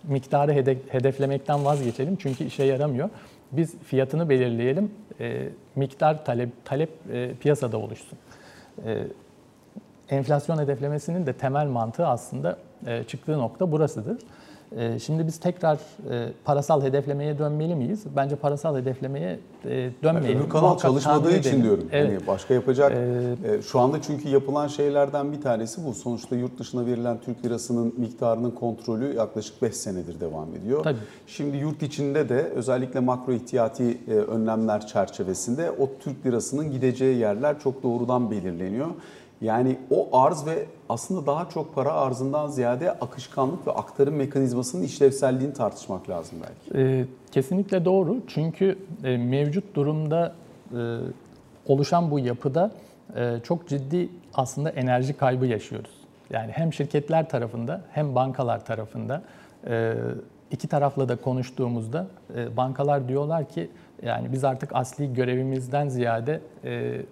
miktarı 0.05 0.53
hedeflemekten 0.89 1.65
vazgeçelim 1.65 2.17
çünkü 2.17 2.45
işe 2.45 2.65
yaramıyor. 2.65 3.11
Biz 3.53 3.79
fiyatını 3.79 4.29
belirleyelim, 4.29 4.91
e, 5.21 5.49
miktar 5.77 6.25
talep 6.25 6.65
talep 6.65 6.91
piyasada 7.41 7.79
oluşsun. 7.79 8.19
Enflasyon 10.11 10.59
hedeflemesinin 10.59 11.27
de 11.27 11.33
temel 11.33 11.67
mantığı 11.67 12.07
aslında 12.07 12.57
çıktığı 13.07 13.39
nokta 13.39 13.73
burasıdır. 13.73 14.19
Ee, 14.77 14.99
şimdi 14.99 15.27
biz 15.27 15.41
tekrar 15.41 15.75
e, 16.11 16.33
parasal 16.45 16.83
hedeflemeye 16.83 17.39
dönmeli 17.39 17.75
miyiz? 17.75 18.03
Bence 18.17 18.37
parasal 18.37 18.77
hedeflemeye 18.77 19.39
e, 19.65 19.91
dönmeyelim. 20.03 20.41
Öbür 20.41 20.49
kanal 20.49 20.63
Muhakkak 20.63 20.83
çalışmadığı 20.83 21.31
için 21.37 21.51
edelim. 21.51 21.63
diyorum. 21.65 21.89
Evet. 21.93 22.11
Hani 22.11 22.27
başka 22.27 22.55
yapacak. 22.55 22.93
Ee, 22.93 23.63
şu 23.63 23.81
anda 23.81 24.03
çünkü 24.03 24.29
yapılan 24.29 24.67
şeylerden 24.67 25.33
bir 25.33 25.41
tanesi 25.41 25.85
bu. 25.87 25.95
Sonuçta 25.95 26.37
yurt 26.37 26.59
dışına 26.59 26.87
verilen 26.87 27.19
Türk 27.21 27.45
lirasının 27.45 27.95
miktarının 27.97 28.51
kontrolü 28.51 29.15
yaklaşık 29.17 29.63
5 29.63 29.77
senedir 29.77 30.21
devam 30.21 30.55
ediyor. 30.55 30.83
Tabii. 30.83 30.99
Şimdi 31.27 31.57
yurt 31.57 31.83
içinde 31.83 32.29
de 32.29 32.43
özellikle 32.55 33.01
makro 33.01 33.33
ihtiyati 33.33 33.99
e, 34.09 34.13
önlemler 34.13 34.87
çerçevesinde 34.87 35.71
o 35.71 35.89
Türk 36.01 36.27
lirasının 36.27 36.71
gideceği 36.71 37.19
yerler 37.19 37.61
çok 37.61 37.83
doğrudan 37.83 38.31
belirleniyor. 38.31 38.87
Yani 39.41 39.79
o 39.91 40.19
arz 40.19 40.47
ve 40.47 40.67
aslında 40.89 41.27
daha 41.27 41.49
çok 41.49 41.75
para 41.75 41.93
arzından 41.93 42.49
ziyade 42.49 42.93
akışkanlık 42.93 43.67
ve 43.67 43.71
aktarım 43.71 44.15
mekanizmasının 44.15 44.83
işlevselliğini 44.83 45.55
tartışmak 45.55 46.11
lazım 46.11 46.39
belki. 46.43 46.83
E, 46.83 47.07
kesinlikle 47.31 47.85
doğru. 47.85 48.17
Çünkü 48.27 48.79
e, 49.05 49.17
mevcut 49.17 49.75
durumda 49.75 50.35
e, 50.73 50.99
oluşan 51.67 52.11
bu 52.11 52.19
yapıda 52.19 52.71
e, 53.17 53.37
çok 53.45 53.69
ciddi 53.69 54.09
aslında 54.35 54.71
enerji 54.71 55.13
kaybı 55.17 55.47
yaşıyoruz. 55.47 55.91
Yani 56.31 56.53
hem 56.53 56.73
şirketler 56.73 57.29
tarafında 57.29 57.81
hem 57.93 58.15
bankalar 58.15 58.65
tarafında 58.65 59.23
e, 59.67 59.95
iki 60.51 60.69
tarafla 60.69 61.09
da 61.09 61.17
konuştuğumuzda 61.17 62.07
e, 62.37 62.57
bankalar 62.57 63.09
diyorlar 63.09 63.49
ki 63.49 63.71
yani 64.03 64.33
biz 64.33 64.45
artık 64.45 64.71
asli 64.75 65.15
görevimizden 65.15 65.89
ziyade 65.89 66.41
e, 66.65 67.03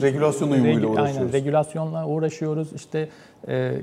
regülasyon 0.00 0.50
uyumuyla 0.50 0.88
uğraşıyoruz. 0.88 1.16
Aynen, 1.16 1.32
regülasyonla 1.32 2.06
uğraşıyoruz. 2.06 2.72
İşte 2.72 3.08
e, 3.48 3.74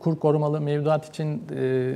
kur 0.00 0.18
korumalı 0.18 0.60
mevduat 0.60 1.08
için 1.08 1.42
e, 1.56 1.94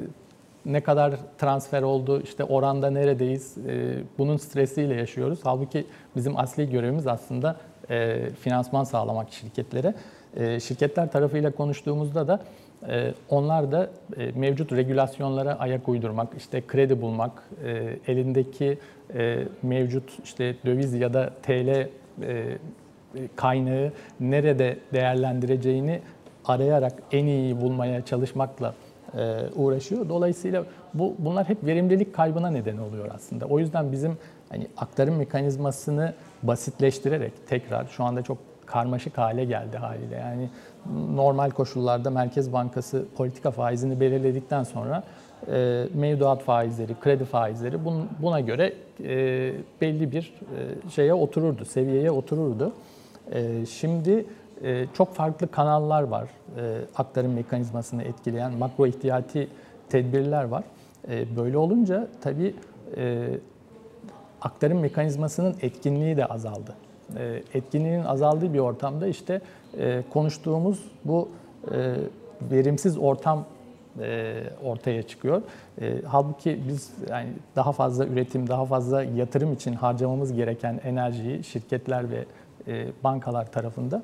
ne 0.67 0.81
kadar 0.81 1.15
transfer 1.39 1.83
oldu, 1.83 2.23
işte 2.23 2.45
oranda 2.45 2.91
neredeyiz, 2.91 3.59
e, 3.59 3.95
bunun 4.19 4.37
stresiyle 4.37 4.95
yaşıyoruz. 4.95 5.39
Halbuki 5.43 5.85
bizim 6.17 6.37
asli 6.39 6.71
görevimiz 6.71 7.07
aslında 7.07 7.57
e, 7.91 8.31
finansman 8.41 8.85
sağlamak 8.85 9.33
şirketlere. 9.33 9.95
E, 10.37 10.61
şirketler 10.61 11.13
tarafıyla 11.13 11.51
konuştuğumuzda 11.51 12.29
da 12.29 12.41
e, 12.89 13.15
onlar 13.29 13.73
da 13.73 13.91
e, 14.17 14.31
mevcut 14.35 14.73
regülasyonlara 14.73 15.55
ayak 15.55 15.89
uydurmak, 15.89 16.29
işte 16.37 16.63
kredi 16.67 17.03
bulmak, 17.03 17.43
e, 17.65 17.97
elindeki 18.13 18.79
e, 19.15 19.39
mevcut 19.63 20.19
işte 20.25 20.57
döviz 20.67 20.95
ya 20.95 21.15
da 21.15 21.31
TL 21.43 21.69
e, 21.69 21.89
kaynağı 23.37 23.93
nerede 24.21 24.79
değerlendireceğini 24.93 26.01
arayarak 26.45 26.93
en 27.13 27.27
iyi 27.27 27.61
bulmaya 27.61 28.05
çalışmakla 28.05 28.75
e, 29.15 29.37
uğraşıyor. 29.57 30.09
Dolayısıyla 30.09 30.65
bu 30.95 31.15
bunlar 31.19 31.49
hep 31.49 31.65
verimlilik 31.65 32.15
kaybına 32.15 32.51
neden 32.51 32.79
oluyor 32.79 33.11
aslında. 33.15 33.47
O 33.47 33.59
yüzden 33.59 33.93
bizim 33.93 34.19
hani 34.49 34.67
aktarım 34.77 35.17
mekanizmasını 35.17 36.15
basitleştirerek 36.43 37.33
tekrar 37.49 37.87
şu 37.87 38.05
anda 38.05 38.23
çok 38.23 38.39
karmaşık 38.67 39.19
hale 39.19 39.45
geldi 39.45 39.77
haliyle. 39.77 40.17
Yani 40.17 40.51
normal 41.15 41.51
koşullarda 41.51 42.11
Merkez 42.11 42.53
Bankası 42.53 43.05
politika 43.17 43.51
faizini 43.51 44.01
belirledikten 44.01 44.63
sonra 44.63 45.03
e, 45.53 45.85
mevduat 45.95 46.43
faizleri, 46.43 46.93
kredi 47.01 47.25
faizleri 47.25 47.77
buna 48.23 48.41
göre 48.41 48.73
e, 49.05 49.53
belli 49.81 50.13
bir 50.13 50.35
e, 50.57 50.91
şeye 50.91 51.15
otururdu, 51.15 51.65
seviyeye 51.65 52.11
otururdu. 52.11 52.73
Ee, 53.33 53.67
şimdi 53.67 54.27
e, 54.63 54.87
çok 54.95 55.15
farklı 55.15 55.51
kanallar 55.51 56.03
var 56.03 56.29
e, 56.59 56.79
aktarım 56.97 57.33
mekanizmasını 57.33 58.03
etkileyen 58.03 58.53
makro 58.53 58.87
ihtiyati 58.87 59.49
tedbirler 59.89 60.45
var. 60.45 60.65
E, 61.09 61.37
böyle 61.37 61.59
olunca 61.59 62.09
tabii 62.21 62.55
aktarım 64.43 64.81
mekanizmasının 64.81 65.57
etkinliği 65.63 66.17
de 66.17 66.27
azaldı. 66.27 66.75
Etkinliğinin 67.55 68.05
azaldığı 68.05 68.55
bir 68.55 68.59
ortamda 68.59 69.07
işte 69.07 69.41
konuştuğumuz 70.13 70.85
bu 71.05 71.29
verimsiz 72.51 72.99
ortam 72.99 73.45
ortaya 74.65 75.03
çıkıyor. 75.03 75.43
Halbuki 76.07 76.61
biz 76.69 76.93
yani 77.11 77.29
daha 77.57 77.73
fazla 77.73 78.07
üretim, 78.07 78.49
daha 78.49 78.65
fazla 78.65 79.03
yatırım 79.03 79.53
için 79.53 79.73
harcamamız 79.73 80.33
gereken 80.33 80.81
enerjiyi 80.85 81.45
şirketler 81.45 82.11
ve 82.11 82.25
e, 82.69 82.87
bankalar 83.05 83.53
tarafında 83.53 84.03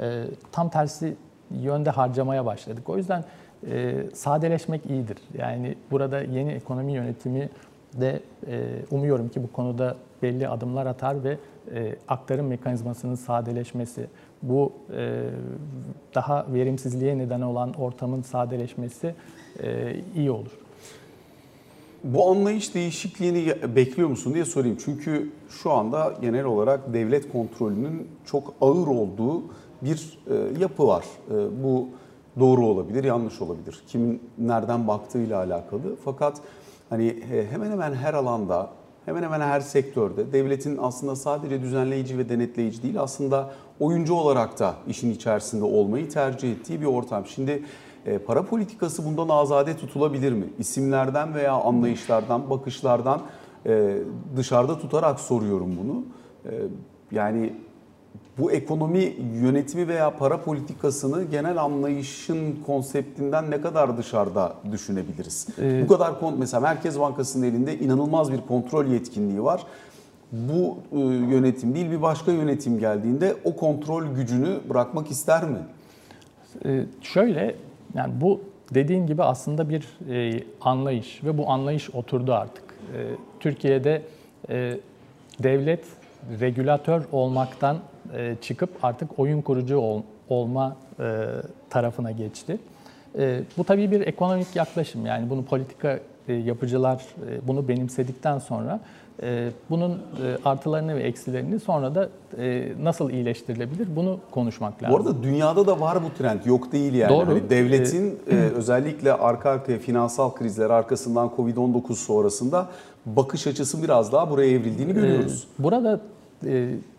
e, 0.00 0.24
tam 0.52 0.70
tersi 0.70 1.16
yönde 1.50 1.90
harcamaya 1.90 2.46
başladık. 2.46 2.88
O 2.88 2.96
yüzden 2.96 3.24
e, 3.66 4.04
sadeleşmek 4.14 4.86
iyidir. 4.86 5.18
Yani 5.38 5.74
burada 5.90 6.20
yeni 6.20 6.50
ekonomi 6.50 6.92
yönetimi 6.92 7.48
de 8.00 8.20
e, 8.46 8.68
umuyorum 8.90 9.28
ki 9.28 9.42
bu 9.42 9.52
konuda 9.52 9.96
belli 10.22 10.48
adımlar 10.48 10.86
atar 10.86 11.24
ve 11.24 11.38
e, 11.74 11.96
aktarım 12.08 12.46
mekanizmasının 12.46 13.14
sadeleşmesi, 13.14 14.06
bu 14.42 14.72
e, 14.96 15.24
daha 16.14 16.46
verimsizliğe 16.48 17.18
neden 17.18 17.40
olan 17.40 17.72
ortamın 17.72 18.22
sadeleşmesi 18.22 19.14
e, 19.62 19.96
iyi 20.14 20.30
olur. 20.30 20.61
Bu 22.04 22.30
anlayış 22.30 22.74
değişikliğini 22.74 23.54
bekliyor 23.76 24.08
musun 24.08 24.34
diye 24.34 24.44
sorayım. 24.44 24.76
Çünkü 24.84 25.32
şu 25.48 25.72
anda 25.72 26.14
genel 26.20 26.44
olarak 26.44 26.92
devlet 26.92 27.32
kontrolünün 27.32 28.08
çok 28.24 28.54
ağır 28.60 28.86
olduğu 28.86 29.42
bir 29.82 30.18
e, 30.30 30.60
yapı 30.60 30.86
var. 30.86 31.04
E, 31.30 31.62
bu 31.64 31.88
doğru 32.40 32.66
olabilir, 32.66 33.04
yanlış 33.04 33.42
olabilir. 33.42 33.82
Kimin 33.86 34.22
nereden 34.38 34.88
baktığıyla 34.88 35.38
alakalı. 35.38 35.96
Fakat 36.04 36.40
hani 36.90 37.06
e, 37.06 37.46
hemen 37.50 37.70
hemen 37.70 37.94
her 37.94 38.14
alanda, 38.14 38.70
hemen 39.04 39.22
hemen 39.22 39.40
her 39.40 39.60
sektörde 39.60 40.32
devletin 40.32 40.78
aslında 40.82 41.16
sadece 41.16 41.62
düzenleyici 41.62 42.18
ve 42.18 42.28
denetleyici 42.28 42.82
değil 42.82 43.00
aslında 43.00 43.50
oyuncu 43.80 44.14
olarak 44.14 44.58
da 44.58 44.74
işin 44.88 45.10
içerisinde 45.10 45.64
olmayı 45.64 46.08
tercih 46.08 46.52
ettiği 46.52 46.80
bir 46.80 46.86
ortam. 46.86 47.26
Şimdi 47.26 47.62
e, 48.06 48.18
para 48.18 48.44
politikası 48.44 49.04
bundan 49.04 49.28
azade 49.28 49.76
tutulabilir 49.76 50.32
mi? 50.32 50.44
İsimlerden 50.58 51.34
veya 51.34 51.52
anlayışlardan, 51.52 52.50
bakışlardan 52.50 53.22
e, 53.66 53.98
dışarıda 54.36 54.78
tutarak 54.78 55.20
soruyorum 55.20 55.78
bunu. 55.78 56.04
E, 56.44 56.52
yani 57.12 57.52
bu 58.38 58.52
ekonomi 58.52 59.16
yönetimi 59.42 59.88
veya 59.88 60.16
para 60.16 60.40
politikasını 60.40 61.24
genel 61.24 61.62
anlayışın 61.62 62.58
konseptinden 62.66 63.50
ne 63.50 63.60
kadar 63.60 63.98
dışarıda 63.98 64.54
düşünebiliriz? 64.72 65.46
Ee, 65.58 65.84
bu 65.84 65.92
kadar 65.92 66.12
mesela 66.38 66.60
Merkez 66.60 67.00
Bankası'nın 67.00 67.46
elinde 67.46 67.78
inanılmaz 67.78 68.32
bir 68.32 68.40
kontrol 68.48 68.86
yetkinliği 68.86 69.44
var. 69.44 69.66
Bu 70.32 70.76
e, 70.92 70.98
yönetim 71.34 71.74
değil 71.74 71.90
bir 71.90 72.02
başka 72.02 72.32
yönetim 72.32 72.78
geldiğinde 72.78 73.36
o 73.44 73.56
kontrol 73.56 74.06
gücünü 74.06 74.60
bırakmak 74.68 75.10
ister 75.10 75.44
mi? 75.44 75.58
Ee, 76.64 76.84
şöyle 77.02 77.56
yani 77.94 78.12
bu 78.20 78.40
dediğin 78.74 79.06
gibi 79.06 79.22
aslında 79.22 79.68
bir 79.68 79.88
e, 80.10 80.44
anlayış 80.60 81.24
ve 81.24 81.38
bu 81.38 81.50
anlayış 81.50 81.90
oturdu 81.90 82.34
artık. 82.34 82.64
E, 82.64 82.98
Türkiye'de 83.40 84.02
e, 84.48 84.78
devlet 85.42 85.84
regülatör 86.40 87.02
olmaktan 87.12 87.78
e, 88.16 88.36
çıkıp 88.42 88.84
artık 88.84 89.18
oyun 89.18 89.42
kurucu 89.42 89.78
ol, 89.78 90.02
olma 90.28 90.76
e, 91.00 91.26
tarafına 91.70 92.10
geçti. 92.10 92.58
E, 93.18 93.40
bu 93.58 93.64
tabii 93.64 93.90
bir 93.90 94.00
ekonomik 94.00 94.56
yaklaşım 94.56 95.06
yani 95.06 95.30
bunu 95.30 95.44
politika 95.44 95.98
e, 96.28 96.34
yapıcılar 96.34 96.96
e, 96.96 97.48
bunu 97.48 97.68
benimsedikten 97.68 98.38
sonra 98.38 98.80
bunun 99.70 99.92
e, 99.92 99.98
artılarını 100.44 100.96
ve 100.96 101.02
eksilerini 101.02 101.60
sonra 101.60 101.94
da 101.94 102.08
e, 102.38 102.72
nasıl 102.82 103.10
iyileştirilebilir 103.10 103.96
bunu 103.96 104.18
konuşmak 104.30 104.82
lazım. 104.82 104.98
Bu 104.98 105.08
arada 105.08 105.22
dünyada 105.22 105.66
da 105.66 105.80
var 105.80 105.98
bu 106.04 106.18
trend 106.18 106.44
yok 106.44 106.72
değil 106.72 106.94
yani. 106.94 107.10
Doğru. 107.10 107.26
Hani 107.26 107.50
devletin 107.50 108.20
e, 108.30 108.34
özellikle 108.34 109.12
arka 109.12 109.50
arkaya 109.50 109.78
finansal 109.78 110.34
krizler 110.34 110.70
arkasından 110.70 111.30
Covid-19 111.36 111.94
sonrasında 111.94 112.68
bakış 113.06 113.46
açısı 113.46 113.82
biraz 113.82 114.12
daha 114.12 114.30
buraya 114.30 114.50
evrildiğini 114.50 114.94
görüyoruz. 114.94 115.46
Burada 115.58 116.00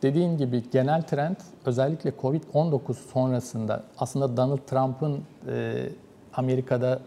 dediğin 0.01 0.38
gibi 0.38 0.63
genel 0.72 1.01
trend 1.01 1.36
özellikle 1.65 2.10
Covid-19 2.10 2.93
sonrasında 3.13 3.84
aslında 3.98 4.38
Donald 4.38 4.60
Trump'ın 4.67 5.20
Amerika'da 6.34 7.00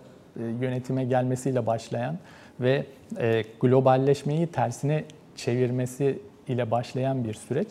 yönetime 0.60 1.04
gelmesiyle 1.04 1.66
başlayan 1.66 2.18
ve 2.60 2.86
e, 3.18 3.44
globalleşmeyi 3.60 4.46
tersine 4.46 5.04
çevirmesi 5.36 6.18
ile 6.48 6.70
başlayan 6.70 7.24
bir 7.24 7.34
süreç. 7.34 7.68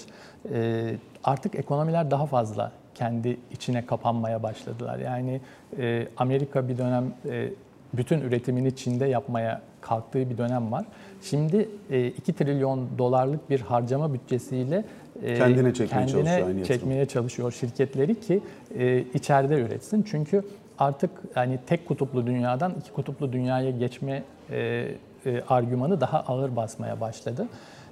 E, 0.54 0.84
artık 1.24 1.56
ekonomiler 1.56 2.12
daha 2.12 2.26
fazla 2.26 2.72
kendi 2.96 3.38
içine 3.52 3.86
kapanmaya 3.86 4.44
başladılar. 4.44 5.00
Yani 5.00 5.42
e, 5.80 6.08
Amerika 6.18 6.68
bir 6.68 6.78
dönem 6.78 7.14
e, 7.30 7.50
bütün 7.94 8.22
üretimini 8.22 8.76
Çin'de 8.76 9.06
yapmaya 9.06 9.62
kalktığı 9.82 10.30
bir 10.30 10.38
dönem 10.38 10.72
var. 10.72 10.86
Şimdi 11.22 11.70
e, 11.90 12.08
2 12.08 12.34
trilyon 12.34 12.88
dolarlık 12.98 13.50
bir 13.50 13.60
harcama 13.60 14.14
bütçesiyle 14.14 14.86
e, 15.24 15.38
kendine 15.38 15.74
çekmeye 15.74 16.06
kendine 16.06 16.40
çalışıyor, 16.40 16.66
çekmeye 16.66 17.06
çalışıyor 17.06 17.52
şirketleri 17.52 18.20
ki 18.20 18.42
e, 18.78 19.04
içeride 19.14 19.62
üretsin. 19.62 20.06
Çünkü 20.12 20.44
artık 20.80 21.12
yani 21.36 21.60
tek 21.68 21.88
kutuplu 21.88 22.28
dünyadan 22.28 22.74
iki 22.80 22.92
kutuplu 22.92 23.34
dünyaya 23.34 23.72
geçme 23.72 24.24
e, 24.52 24.88
e, 25.26 25.42
argümanı 25.50 26.02
daha 26.02 26.20
ağır 26.20 26.56
basmaya 26.56 27.02
başladı. 27.02 27.48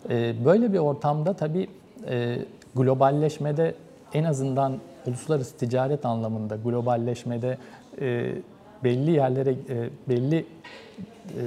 E, 0.09 0.45
böyle 0.45 0.73
bir 0.73 0.77
ortamda 0.77 1.33
tabii 1.33 1.67
e, 2.09 2.39
globalleşmede 2.75 3.75
en 4.13 4.23
azından 4.23 4.79
uluslararası 5.07 5.57
ticaret 5.57 6.05
anlamında 6.05 6.55
globalleşmede 6.55 7.57
e, 8.01 8.35
belli 8.83 9.11
yerlere 9.11 9.51
e, 9.51 9.89
belli 10.09 10.45
e, 11.39 11.43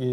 e, 0.00 0.08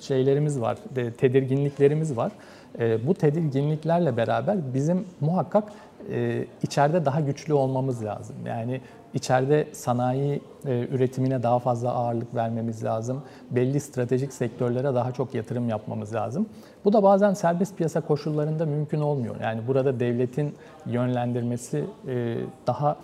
şeylerimiz 0.00 0.60
var, 0.60 0.78
tedirginliklerimiz 1.18 2.16
var. 2.16 2.32
E, 2.78 3.06
bu 3.06 3.14
tedirginliklerle 3.14 4.16
beraber 4.16 4.74
bizim 4.74 5.04
muhakkak 5.20 5.72
e, 6.10 6.46
içeride 6.62 7.04
daha 7.04 7.20
güçlü 7.20 7.54
olmamız 7.54 8.04
lazım. 8.04 8.36
Yani 8.46 8.80
içeride 9.14 9.68
sanayi 9.72 10.40
e, 10.66 10.86
üretimine 10.90 11.42
daha 11.42 11.58
fazla 11.58 11.92
ağırlık 11.92 12.34
vermemiz 12.34 12.84
lazım. 12.84 13.22
Belli 13.50 13.80
stratejik 13.80 14.32
sektörlere 14.32 14.94
daha 14.94 15.12
çok 15.12 15.34
yatırım 15.34 15.68
yapmamız 15.68 16.14
lazım. 16.14 16.46
Bu 16.84 16.92
da 16.92 17.02
bazen 17.02 17.34
serbest 17.34 17.76
piyasa 17.76 18.00
koşullarında 18.00 18.66
mümkün 18.66 19.00
olmuyor. 19.00 19.36
Yani 19.42 19.60
burada 19.68 20.00
devletin 20.00 20.54
yönlendirmesi 20.86 21.84
e, 22.08 22.36
daha 22.66 22.96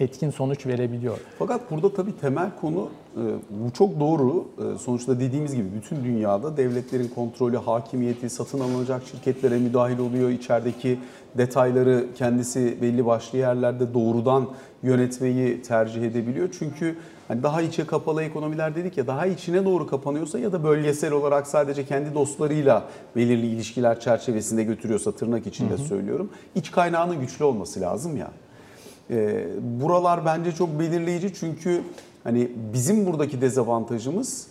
etkin 0.00 0.30
sonuç 0.30 0.66
verebiliyor. 0.66 1.18
Fakat 1.38 1.70
burada 1.70 1.94
tabii 1.94 2.16
temel 2.20 2.50
konu 2.60 2.88
e, 3.16 3.22
bu 3.50 3.70
çok 3.70 4.00
doğru. 4.00 4.44
E, 4.58 4.78
sonuçta 4.78 5.20
dediğimiz 5.20 5.54
gibi 5.54 5.66
bütün 5.76 6.04
dünyada 6.04 6.56
devletlerin 6.56 7.08
kontrolü, 7.08 7.56
hakimiyeti, 7.56 8.30
satın 8.30 8.60
alınacak 8.60 9.02
şirketlere 9.10 9.58
müdahil 9.58 9.98
oluyor. 9.98 10.30
İçerideki 10.30 10.98
detayları 11.38 12.06
kendisi 12.14 12.78
belli 12.82 13.06
başlı 13.06 13.38
yerlerde 13.38 13.94
doğrudan 13.94 14.48
yönetmeyi 14.82 15.62
tercih 15.62 16.02
edebiliyor. 16.02 16.48
Çünkü 16.58 16.96
hani 17.28 17.42
daha 17.42 17.62
içe 17.62 17.86
kapalı 17.86 18.22
ekonomiler 18.22 18.74
dedik 18.74 18.98
ya 18.98 19.06
daha 19.06 19.26
içine 19.26 19.64
doğru 19.64 19.86
kapanıyorsa 19.86 20.38
ya 20.38 20.52
da 20.52 20.64
bölgesel 20.64 21.12
olarak 21.12 21.46
sadece 21.46 21.86
kendi 21.86 22.14
dostlarıyla 22.14 22.84
belirli 23.16 23.46
ilişkiler 23.46 24.00
çerçevesinde 24.00 24.64
götürüyorsa 24.64 25.12
tırnak 25.12 25.46
içinde 25.46 25.74
hı 25.74 25.82
hı. 25.82 25.86
söylüyorum. 25.86 26.30
İç 26.54 26.70
kaynağının 26.70 27.20
güçlü 27.20 27.44
olması 27.44 27.80
lazım 27.80 28.16
ya. 28.16 28.30
E, 29.10 29.46
buralar 29.80 30.24
bence 30.24 30.52
çok 30.52 30.80
belirleyici 30.80 31.34
çünkü 31.34 31.82
hani 32.24 32.50
bizim 32.72 33.06
buradaki 33.06 33.40
dezavantajımız 33.40 34.46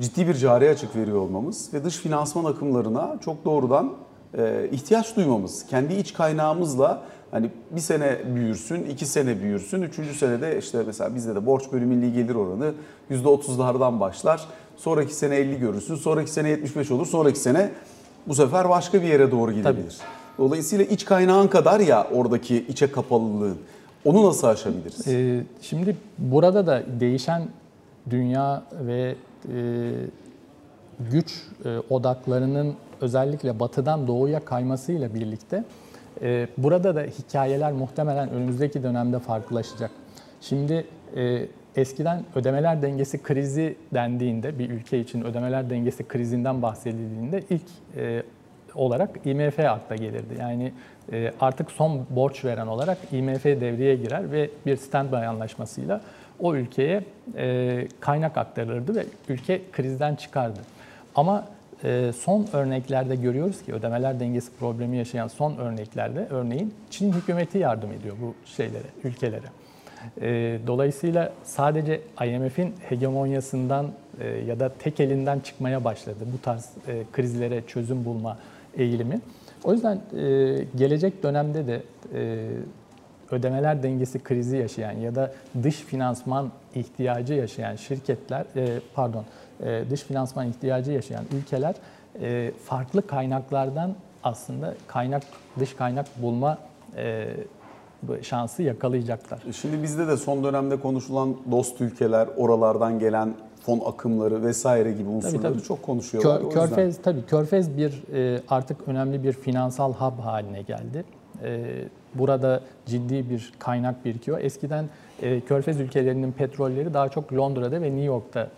ciddi 0.00 0.28
bir 0.28 0.34
cari 0.34 0.70
açık 0.70 0.96
veriyor 0.96 1.18
olmamız 1.18 1.74
ve 1.74 1.84
dış 1.84 1.96
finansman 1.96 2.44
akımlarına 2.44 3.18
çok 3.24 3.44
doğrudan 3.44 3.92
e, 4.38 4.68
ihtiyaç 4.72 5.16
duymamız. 5.16 5.66
Kendi 5.66 5.94
iç 5.94 6.12
kaynağımızla 6.12 7.02
hani 7.30 7.50
bir 7.70 7.80
sene 7.80 8.18
büyürsün, 8.34 8.84
iki 8.84 9.06
sene 9.06 9.42
büyürsün, 9.42 9.82
üçüncü 9.82 10.14
senede 10.14 10.58
işte 10.58 10.82
mesela 10.86 11.14
bizde 11.14 11.34
de 11.34 11.46
borç 11.46 11.72
bölü 11.72 11.86
milli 11.86 12.12
gelir 12.12 12.34
oranı 12.34 12.72
%30'lardan 13.10 14.00
başlar. 14.00 14.44
Sonraki 14.76 15.14
sene 15.14 15.36
50 15.36 15.58
görürsün, 15.58 15.94
sonraki 15.94 16.30
sene 16.30 16.48
75 16.48 16.90
olur, 16.90 17.06
sonraki 17.06 17.38
sene 17.38 17.70
bu 18.26 18.34
sefer 18.34 18.68
başka 18.68 19.02
bir 19.02 19.06
yere 19.06 19.30
doğru 19.30 19.52
gidebilir. 19.52 19.96
Tabii. 19.98 20.13
Dolayısıyla 20.38 20.84
iç 20.84 21.04
kaynağın 21.04 21.48
kadar 21.48 21.80
ya 21.80 22.06
oradaki 22.12 22.56
içe 22.56 22.92
kapalılığın. 22.92 23.58
Onu 24.04 24.26
nasıl 24.26 24.46
aşabiliriz? 24.46 25.08
Ee, 25.08 25.44
şimdi 25.62 25.96
burada 26.18 26.66
da 26.66 26.82
değişen 27.00 27.48
dünya 28.10 28.62
ve 28.72 29.14
e, 29.54 29.92
güç 31.10 31.42
e, 31.64 31.78
odaklarının 31.90 32.74
özellikle 33.00 33.60
batıdan 33.60 34.06
doğuya 34.06 34.44
kaymasıyla 34.44 35.14
birlikte 35.14 35.64
e, 36.22 36.48
burada 36.58 36.96
da 36.96 37.02
hikayeler 37.02 37.72
muhtemelen 37.72 38.30
önümüzdeki 38.30 38.82
dönemde 38.82 39.18
farklılaşacak. 39.18 39.90
Şimdi 40.40 40.86
e, 41.16 41.46
eskiden 41.76 42.24
ödemeler 42.34 42.82
dengesi 42.82 43.22
krizi 43.22 43.76
dendiğinde 43.94 44.58
bir 44.58 44.70
ülke 44.70 45.00
için 45.00 45.24
ödemeler 45.24 45.70
dengesi 45.70 46.08
krizinden 46.08 46.62
bahsedildiğinde 46.62 47.42
ilk 47.50 47.62
e, 47.96 48.22
olarak 48.74 49.10
IMF 49.24 49.58
akla 49.58 49.96
gelirdi. 49.96 50.34
Yani 50.40 50.72
e, 51.12 51.32
artık 51.40 51.70
son 51.70 52.06
borç 52.10 52.44
veren 52.44 52.66
olarak 52.66 52.98
IMF 53.12 53.44
devreye 53.44 53.96
girer 53.96 54.32
ve 54.32 54.50
bir 54.66 54.76
standby 54.76 55.16
anlaşmasıyla 55.16 56.00
o 56.40 56.54
ülkeye 56.54 57.04
e, 57.36 57.86
kaynak 58.00 58.36
aktarılırdı 58.36 58.94
ve 58.94 59.04
ülke 59.28 59.60
krizden 59.72 60.14
çıkardı. 60.14 60.60
Ama 61.14 61.44
e, 61.84 62.12
son 62.12 62.46
örneklerde 62.52 63.16
görüyoruz 63.16 63.62
ki 63.62 63.74
ödemeler 63.74 64.20
dengesi 64.20 64.56
problemi 64.58 64.96
yaşayan 64.96 65.28
son 65.28 65.56
örneklerde 65.56 66.26
örneğin 66.30 66.74
Çin 66.90 67.12
hükümeti 67.12 67.58
yardım 67.58 67.92
ediyor 67.92 68.16
bu 68.22 68.34
şeylere, 68.46 68.86
ülkelere. 69.04 69.46
Dolayısıyla 70.66 71.32
sadece 71.44 72.00
IMF'in 72.26 72.74
hegemonyasından 72.88 73.86
ya 74.46 74.60
da 74.60 74.68
tek 74.78 75.00
elinden 75.00 75.40
çıkmaya 75.40 75.84
başladı 75.84 76.24
bu 76.34 76.42
tarz 76.42 76.70
krizlere 77.12 77.62
çözüm 77.66 78.04
bulma 78.04 78.38
eğilimi. 78.76 79.20
O 79.64 79.72
yüzden 79.72 79.96
e, 79.96 80.20
gelecek 80.76 81.22
dönemde 81.22 81.66
de 81.66 81.82
e, 82.14 82.48
ödemeler 83.30 83.82
dengesi 83.82 84.22
krizi 84.22 84.56
yaşayan 84.56 84.92
ya 84.92 85.14
da 85.14 85.32
dış 85.62 85.76
finansman 85.76 86.50
ihtiyacı 86.74 87.34
yaşayan 87.34 87.76
şirketler, 87.76 88.44
e, 88.56 88.80
pardon, 88.94 89.24
e, 89.60 89.82
dış 89.90 90.02
finansman 90.02 90.48
ihtiyacı 90.48 90.92
yaşayan 90.92 91.24
ülkeler 91.38 91.74
e, 92.20 92.52
farklı 92.64 93.06
kaynaklardan 93.06 93.94
aslında 94.24 94.74
kaynak 94.86 95.22
dış 95.58 95.74
kaynak 95.74 96.06
bulma 96.22 96.58
e, 96.96 97.26
şansı 98.22 98.62
yakalayacaklar. 98.62 99.42
Şimdi 99.52 99.82
bizde 99.82 100.06
de 100.08 100.16
son 100.16 100.44
dönemde 100.44 100.80
konuşulan 100.80 101.36
dost 101.50 101.80
ülkeler, 101.80 102.28
oralardan 102.36 102.98
gelen 102.98 103.34
fon 103.66 103.80
akımları 103.86 104.42
vesaire 104.42 104.92
gibi 104.92 105.08
unsurları 105.08 105.42
tabii, 105.42 105.52
tabii. 105.52 105.62
çok 105.62 105.82
konuşuyorlar. 105.82 106.42
Kör, 106.42 106.50
Körfez 106.50 107.02
tabii 107.02 107.22
Körfez 107.26 107.76
bir 107.76 108.02
artık 108.48 108.88
önemli 108.88 109.24
bir 109.24 109.32
finansal 109.32 109.92
hub 109.92 110.18
haline 110.18 110.62
geldi. 110.62 111.04
Burada 112.14 112.60
ciddi 112.86 113.30
bir 113.30 113.52
kaynak 113.58 114.04
birikiyor. 114.04 114.38
Eskiden 114.40 114.84
Körfez 115.48 115.80
ülkelerinin 115.80 116.32
petrolleri 116.32 116.94
daha 116.94 117.08
çok 117.08 117.32
Londra'da 117.32 117.82
ve 117.82 117.86
New 117.86 118.04
York'ta 118.04 118.48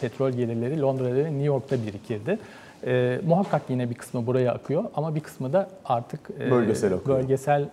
petrol 0.00 0.30
gelirleri 0.30 0.80
Londra'da 0.80 1.14
ve 1.14 1.24
New 1.24 1.44
York'ta 1.44 1.76
birikirdi. 1.86 2.38
E, 2.86 3.20
muhakkak 3.26 3.62
yine 3.68 3.90
bir 3.90 3.94
kısmı 3.94 4.26
buraya 4.26 4.52
akıyor 4.52 4.84
ama 4.94 5.14
bir 5.14 5.20
kısmı 5.20 5.52
da 5.52 5.68
artık 5.84 6.20
e, 6.40 6.50
bölgesel, 6.50 6.92
bölgesel 7.06 7.62
e, 7.62 7.68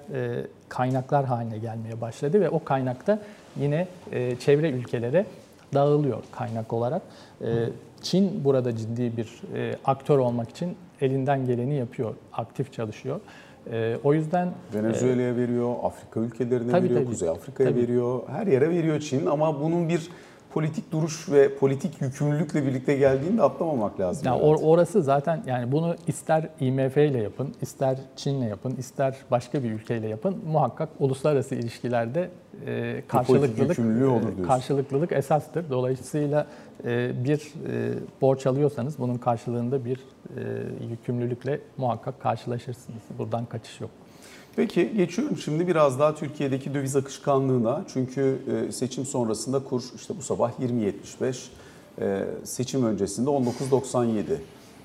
kaynaklar 0.69 1.25
haline 1.25 1.57
gelmeye 1.57 2.01
başladı 2.01 2.41
ve 2.41 2.49
o 2.49 2.63
kaynakta 2.63 3.19
yine 3.59 3.87
e, 4.11 4.35
çevre 4.35 4.69
ülkelere 4.69 5.25
dağılıyor 5.73 6.23
kaynak 6.31 6.73
olarak. 6.73 7.01
E, 7.41 7.69
Çin 8.01 8.43
burada 8.43 8.75
ciddi 8.75 9.17
bir 9.17 9.41
e, 9.55 9.75
aktör 9.85 10.17
olmak 10.17 10.49
için 10.49 10.75
elinden 11.01 11.45
geleni 11.45 11.75
yapıyor, 11.75 12.13
aktif 12.33 12.73
çalışıyor. 12.73 13.19
E, 13.71 13.97
o 14.03 14.13
yüzden 14.13 14.49
Venezuela'ya 14.73 15.29
e, 15.29 15.35
veriyor, 15.35 15.75
Afrika 15.83 16.19
ülkelerine 16.19 16.71
tabii, 16.71 16.83
veriyor, 16.83 16.99
tabii, 16.99 17.09
Kuzey 17.09 17.29
Afrika'ya 17.29 17.75
veriyor. 17.75 18.21
Her 18.27 18.47
yere 18.47 18.69
veriyor 18.69 18.99
Çin 18.99 19.25
ama 19.25 19.61
bunun 19.61 19.89
bir 19.89 20.09
politik 20.53 20.91
duruş 20.91 21.29
ve 21.29 21.55
politik 21.55 22.01
yükümlülükle 22.01 22.65
birlikte 22.65 22.95
geldiğinde 22.95 23.41
atlamamak 23.41 23.99
lazım. 23.99 24.23
Yani 24.25 24.41
or, 24.41 24.57
orası 24.61 25.03
zaten 25.03 25.43
yani 25.47 25.71
bunu 25.71 25.95
ister 26.07 26.49
IMF 26.59 26.97
ile 26.97 27.17
yapın, 27.17 27.53
ister 27.61 27.97
Çin'le 28.15 28.41
yapın, 28.41 28.75
ister 28.75 29.15
başka 29.31 29.63
bir 29.63 29.71
ülkeyle 29.71 30.07
yapın 30.07 30.37
muhakkak 30.47 30.89
uluslararası 30.99 31.55
ilişkilerde 31.55 32.29
e, 32.65 33.03
karşılıklılık 33.07 33.79
olur 33.79 34.47
karşılıklılık 34.47 35.11
esastır. 35.11 35.69
Dolayısıyla 35.69 36.47
e, 36.85 37.23
bir 37.23 37.37
e, 37.37 37.93
borç 38.21 38.47
alıyorsanız 38.47 38.99
bunun 38.99 39.15
karşılığında 39.15 39.85
bir 39.85 39.97
e, 39.97 40.41
yükümlülükle 40.89 41.59
muhakkak 41.77 42.21
karşılaşırsınız. 42.21 43.01
Buradan 43.17 43.45
kaçış 43.45 43.81
yok. 43.81 43.91
Peki 44.55 44.93
geçiyorum 44.97 45.37
şimdi 45.37 45.67
biraz 45.67 45.99
daha 45.99 46.15
Türkiye'deki 46.15 46.73
döviz 46.73 46.95
akışkanlığına. 46.95 47.83
Çünkü 47.93 48.37
e, 48.67 48.71
seçim 48.71 49.05
sonrasında 49.05 49.63
kur 49.63 49.83
işte 49.95 50.13
bu 50.17 50.21
sabah 50.21 50.51
20.75, 50.59 51.47
e, 52.01 52.25
seçim 52.43 52.85
öncesinde 52.85 53.29
19.97. 53.29 54.23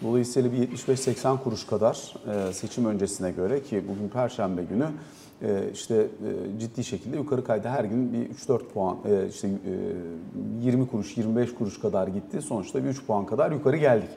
Dolayısıyla 0.03 0.53
bir 0.53 0.59
75-80 0.59 1.43
kuruş 1.43 1.67
kadar 1.67 2.15
e, 2.49 2.53
seçim 2.53 2.87
öncesine 2.87 3.31
göre 3.31 3.63
ki 3.63 3.85
bugün 3.89 4.09
Perşembe 4.09 4.63
günü 4.65 4.87
işte 5.75 6.07
ciddi 6.61 6.85
şekilde 6.85 7.17
yukarı 7.17 7.45
kaydı. 7.45 7.69
Her 7.69 7.85
gün 7.85 8.13
bir 8.13 8.35
3-4 8.35 8.59
puan, 8.75 8.97
işte 9.31 9.49
20 10.63 10.89
kuruş, 10.89 11.17
25 11.17 11.55
kuruş 11.55 11.81
kadar 11.81 12.09
gitti. 12.09 12.43
Sonuçta 12.43 12.85
bir 12.85 12.89
3 12.89 13.07
puan 13.07 13.27
kadar 13.27 13.53
yukarı 13.53 13.77
geldik. 13.77 14.09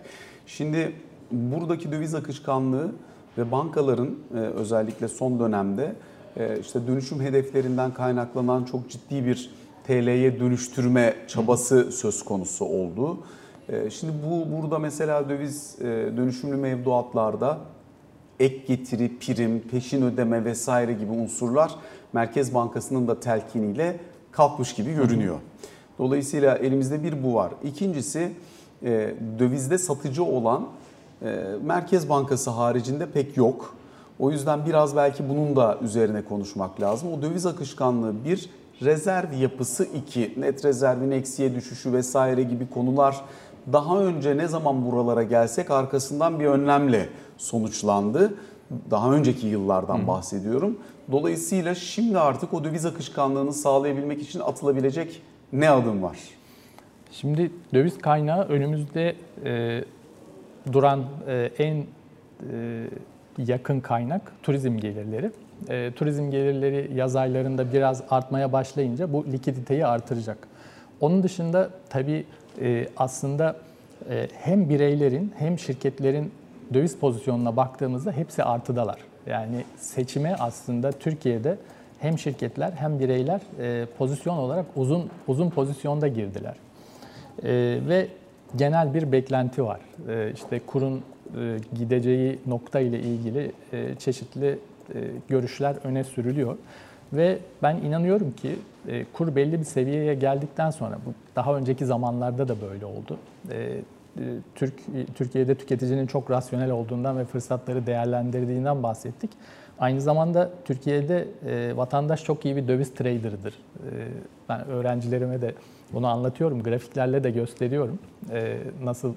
Şimdi 0.47 0.93
buradaki 1.31 1.91
döviz 1.91 2.15
akışkanlığı 2.15 2.91
ve 3.39 3.51
bankaların 3.51 4.15
e, 4.35 4.37
özellikle 4.37 5.07
son 5.07 5.39
dönemde 5.39 5.95
e, 6.37 6.59
işte 6.59 6.87
dönüşüm 6.87 7.21
hedeflerinden 7.21 7.93
kaynaklanan 7.93 8.63
çok 8.63 8.89
ciddi 8.89 9.25
bir 9.25 9.51
TL'ye 9.87 10.39
dönüştürme 10.39 11.15
çabası 11.27 11.91
söz 11.91 12.25
konusu 12.25 12.65
oldu. 12.65 13.17
E, 13.69 13.89
şimdi 13.89 14.13
bu 14.29 14.57
burada 14.57 14.79
mesela 14.79 15.29
döviz 15.29 15.79
dönüşümlü 16.17 16.55
mevduatlarda 16.55 17.57
ek 18.39 18.63
getiri, 18.67 19.17
prim, 19.19 19.59
peşin 19.59 20.01
ödeme 20.01 20.45
vesaire 20.45 20.93
gibi 20.93 21.11
unsurlar 21.11 21.75
Merkez 22.13 22.53
Bankası'nın 22.53 23.07
da 23.07 23.19
telkiniyle 23.19 23.99
kalkmış 24.31 24.73
gibi 24.73 24.93
görünüyor. 24.93 25.37
Dolayısıyla 25.99 26.57
elimizde 26.57 27.03
bir 27.03 27.23
bu 27.23 27.33
var. 27.33 27.51
İkincisi 27.63 28.31
dövizde 29.39 29.77
satıcı 29.77 30.23
olan 30.23 30.67
Merkez 31.63 32.09
Bankası 32.09 32.49
haricinde 32.49 33.05
pek 33.05 33.37
yok. 33.37 33.75
O 34.19 34.31
yüzden 34.31 34.65
biraz 34.65 34.95
belki 34.95 35.29
bunun 35.29 35.55
da 35.55 35.77
üzerine 35.81 36.25
konuşmak 36.25 36.81
lazım. 36.81 37.13
O 37.13 37.21
döviz 37.21 37.45
akışkanlığı 37.45 38.25
bir, 38.25 38.49
rezerv 38.81 39.33
yapısı 39.33 39.83
iki, 39.83 40.33
net 40.37 40.65
rezervin 40.65 41.11
eksiye 41.11 41.55
düşüşü 41.55 41.93
vesaire 41.93 42.43
gibi 42.43 42.69
konular 42.69 43.21
daha 43.73 43.99
önce 43.99 44.37
ne 44.37 44.47
zaman 44.47 44.85
buralara 44.85 45.23
gelsek 45.23 45.71
arkasından 45.71 46.39
bir 46.39 46.45
önlemle 46.45 47.09
sonuçlandı. 47.37 48.33
Daha 48.91 49.13
önceki 49.13 49.47
yıllardan 49.47 50.07
bahsediyorum. 50.07 50.77
Dolayısıyla 51.11 51.75
şimdi 51.75 52.19
artık 52.19 52.53
o 52.53 52.63
döviz 52.63 52.85
akışkanlığını 52.85 53.53
sağlayabilmek 53.53 54.21
için 54.21 54.39
atılabilecek 54.39 55.21
ne 55.53 55.69
adım 55.69 56.03
var? 56.03 56.17
Şimdi 57.11 57.51
döviz 57.73 57.97
kaynağı 57.97 58.43
önümüzde 58.43 59.15
e, 59.45 59.83
duran 60.71 61.03
e, 61.27 61.49
en 61.57 61.75
e, 61.75 61.85
yakın 63.37 63.79
kaynak 63.79 64.21
turizm 64.43 64.77
gelirleri. 64.77 65.31
E, 65.69 65.91
turizm 65.95 66.31
gelirleri 66.31 66.91
yaz 66.95 67.15
aylarında 67.15 67.73
biraz 67.73 68.03
artmaya 68.09 68.53
başlayınca 68.53 69.13
bu 69.13 69.25
likiditeyi 69.25 69.85
artıracak. 69.85 70.37
Onun 71.01 71.23
dışında 71.23 71.69
tabii 71.89 72.25
aslında 72.97 73.55
hem 74.33 74.69
bireylerin 74.69 75.33
hem 75.37 75.59
şirketlerin 75.59 76.31
döviz 76.73 76.97
pozisyonuna 76.97 77.55
baktığımızda 77.57 78.11
hepsi 78.11 78.43
artıdalar. 78.43 78.99
Yani 79.27 79.63
seçime 79.77 80.35
aslında 80.39 80.91
Türkiye'de 80.91 81.57
hem 81.99 82.19
şirketler 82.19 82.71
hem 82.71 82.99
bireyler 82.99 83.41
pozisyon 83.97 84.37
olarak 84.37 84.65
uzun 84.75 85.09
uzun 85.27 85.49
pozisyonda 85.49 86.07
girdiler. 86.07 86.55
ve 87.89 88.07
genel 88.55 88.93
bir 88.93 89.11
beklenti 89.11 89.63
var. 89.63 89.79
Ee, 90.09 90.31
işte 90.35 90.61
kurun 90.67 90.95
e, 90.95 91.57
gideceği 91.75 92.39
nokta 92.47 92.79
ile 92.79 92.99
ilgili 92.99 93.51
e, 93.73 93.95
çeşitli 93.95 94.59
e, 94.95 94.99
görüşler 95.27 95.75
öne 95.83 96.03
sürülüyor. 96.03 96.57
Ve 97.13 97.37
ben 97.63 97.75
inanıyorum 97.75 98.31
ki 98.31 98.55
kur 99.13 99.35
belli 99.35 99.59
bir 99.59 99.65
seviyeye 99.65 100.15
geldikten 100.15 100.69
sonra, 100.69 100.95
bu 101.05 101.13
daha 101.35 101.55
önceki 101.55 101.85
zamanlarda 101.85 102.47
da 102.47 102.55
böyle 102.61 102.85
oldu. 102.85 103.17
Türk 104.55 104.73
Türkiye'de 105.15 105.55
tüketicinin 105.55 106.07
çok 106.07 106.31
rasyonel 106.31 106.71
olduğundan 106.71 107.17
ve 107.17 107.25
fırsatları 107.25 107.85
değerlendirdiğinden 107.85 108.83
bahsettik. 108.83 109.29
Aynı 109.79 110.01
zamanda 110.01 110.49
Türkiye'de 110.65 111.27
vatandaş 111.75 112.23
çok 112.23 112.45
iyi 112.45 112.55
bir 112.55 112.67
döviz 112.67 112.93
trader'ıdır. 112.93 113.53
ben 114.49 114.65
öğrencilerime 114.67 115.41
de 115.41 115.53
bunu 115.93 116.07
anlatıyorum, 116.07 116.63
grafiklerle 116.63 117.23
de 117.23 117.31
gösteriyorum. 117.31 117.99
E, 118.31 118.57
nasıl 118.83 119.13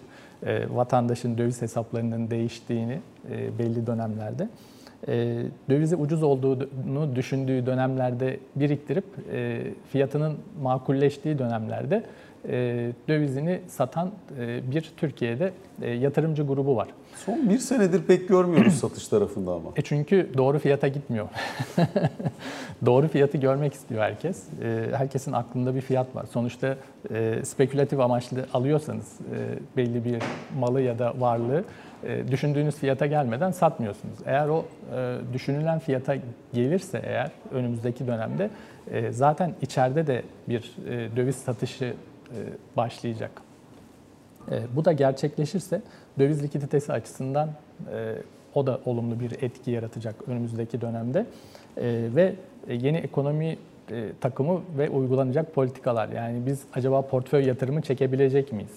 e, 0.47 0.75
vatandaşın 0.75 1.39
döviz 1.39 1.63
hesaplarının 1.63 2.31
değiştiğini 2.31 3.01
e, 3.31 3.59
belli 3.59 3.87
dönemlerde. 3.87 4.49
E, 5.09 5.43
dövizi 5.71 5.97
ucuz 5.97 6.23
olduğunu 6.23 7.17
düşündüğü 7.17 7.67
dönemlerde 7.67 8.39
biriktirip 8.57 9.05
e, 9.33 9.63
fiyatının 9.93 10.39
makulleştiği 10.63 11.39
dönemlerde 11.39 12.05
e, 12.49 12.93
dövizini 13.09 13.61
satan 13.69 14.11
e, 14.39 14.71
bir 14.71 14.93
Türkiye'de 14.97 15.53
e, 15.83 15.91
yatırımcı 15.91 16.43
grubu 16.43 16.77
var. 16.77 16.89
Son 17.17 17.51
bir 17.51 17.59
senedir 17.59 18.03
pek 18.03 18.29
görmüyoruz 18.29 18.75
satış 18.81 19.09
tarafında 19.09 19.53
ama. 19.53 19.71
E 19.77 19.83
çünkü 19.83 20.31
doğru 20.37 20.59
fiyata 20.59 20.89
gitmiyor. 20.89 21.29
doğru 22.87 23.09
fiyatı 23.09 23.39
görmek 23.39 23.75
istiyor 23.75 24.03
herkes. 24.03 24.43
Herkesin 24.93 25.33
aklında 25.33 25.75
bir 25.75 25.81
fiyat 25.81 26.17
var. 26.17 26.27
Sonuçta 26.33 26.77
spekülatif 27.43 28.01
amaçlı 28.01 28.47
alıyorsanız 28.55 29.19
belli 29.77 30.05
bir 30.05 30.23
malı 30.59 30.81
ya 30.81 30.99
da 30.99 31.21
varlığı 31.21 31.65
düşündüğünüz 32.31 32.75
fiyata 32.75 33.07
gelmeden 33.07 33.51
satmıyorsunuz. 33.51 34.19
Eğer 34.27 34.49
o 34.49 34.65
düşünülen 35.33 35.79
fiyata 35.79 36.15
gelirse 36.53 37.03
eğer 37.05 37.31
önümüzdeki 37.53 38.07
dönemde 38.07 38.51
zaten 39.11 39.55
içeride 39.63 40.07
de 40.07 40.23
bir 40.49 40.77
döviz 41.17 41.37
satışı 41.37 41.95
e, 42.33 42.77
başlayacak. 42.77 43.31
E, 44.51 44.61
bu 44.77 44.85
da 44.85 44.93
gerçekleşirse 44.93 45.83
döviz 46.19 46.43
likiditesi 46.43 46.93
açısından 46.93 47.49
e, 47.95 48.15
o 48.55 48.67
da 48.67 48.81
olumlu 48.85 49.21
bir 49.21 49.43
etki 49.43 49.71
yaratacak 49.71 50.15
önümüzdeki 50.29 50.81
dönemde. 50.81 51.27
E, 51.77 52.09
ve 52.15 52.35
yeni 52.69 52.97
ekonomi 52.97 53.59
e, 53.91 54.13
takımı 54.21 54.61
ve 54.79 54.91
uygulanacak 54.91 55.55
politikalar. 55.55 56.09
Yani 56.09 56.47
biz 56.47 56.63
acaba 56.75 57.03
portföy 57.03 57.47
yatırımı 57.47 57.83
çekebilecek 57.83 58.53
miyiz? 58.53 58.73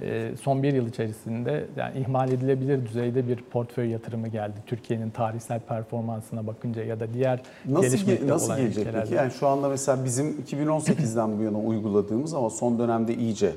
E, 0.00 0.30
son 0.42 0.62
bir 0.62 0.72
yıl 0.74 0.88
içerisinde 0.88 1.64
yani 1.76 1.98
ihmal 1.98 2.32
edilebilir 2.32 2.86
düzeyde 2.86 3.28
bir 3.28 3.36
portföy 3.36 3.88
yatırımı 3.88 4.28
geldi. 4.28 4.54
Türkiye'nin 4.66 5.10
tarihsel 5.10 5.60
performansına 5.60 6.46
bakınca 6.46 6.84
ya 6.84 7.00
da 7.00 7.14
diğer 7.14 7.42
nasıl 7.68 7.82
gelişmekte 7.82 8.28
nasıl 8.28 8.46
olan 8.46 8.58
gelecek 8.58 8.78
ülkelerde. 8.78 9.04
peki? 9.04 9.14
Yani 9.14 9.32
şu 9.32 9.46
anda 9.46 9.68
mesela 9.68 10.04
bizim 10.04 10.40
2018'den 10.50 11.38
bu 11.38 11.42
yana 11.42 11.58
uyguladığımız 11.58 12.34
ama 12.34 12.50
son 12.50 12.78
dönemde 12.78 13.14
iyice 13.14 13.52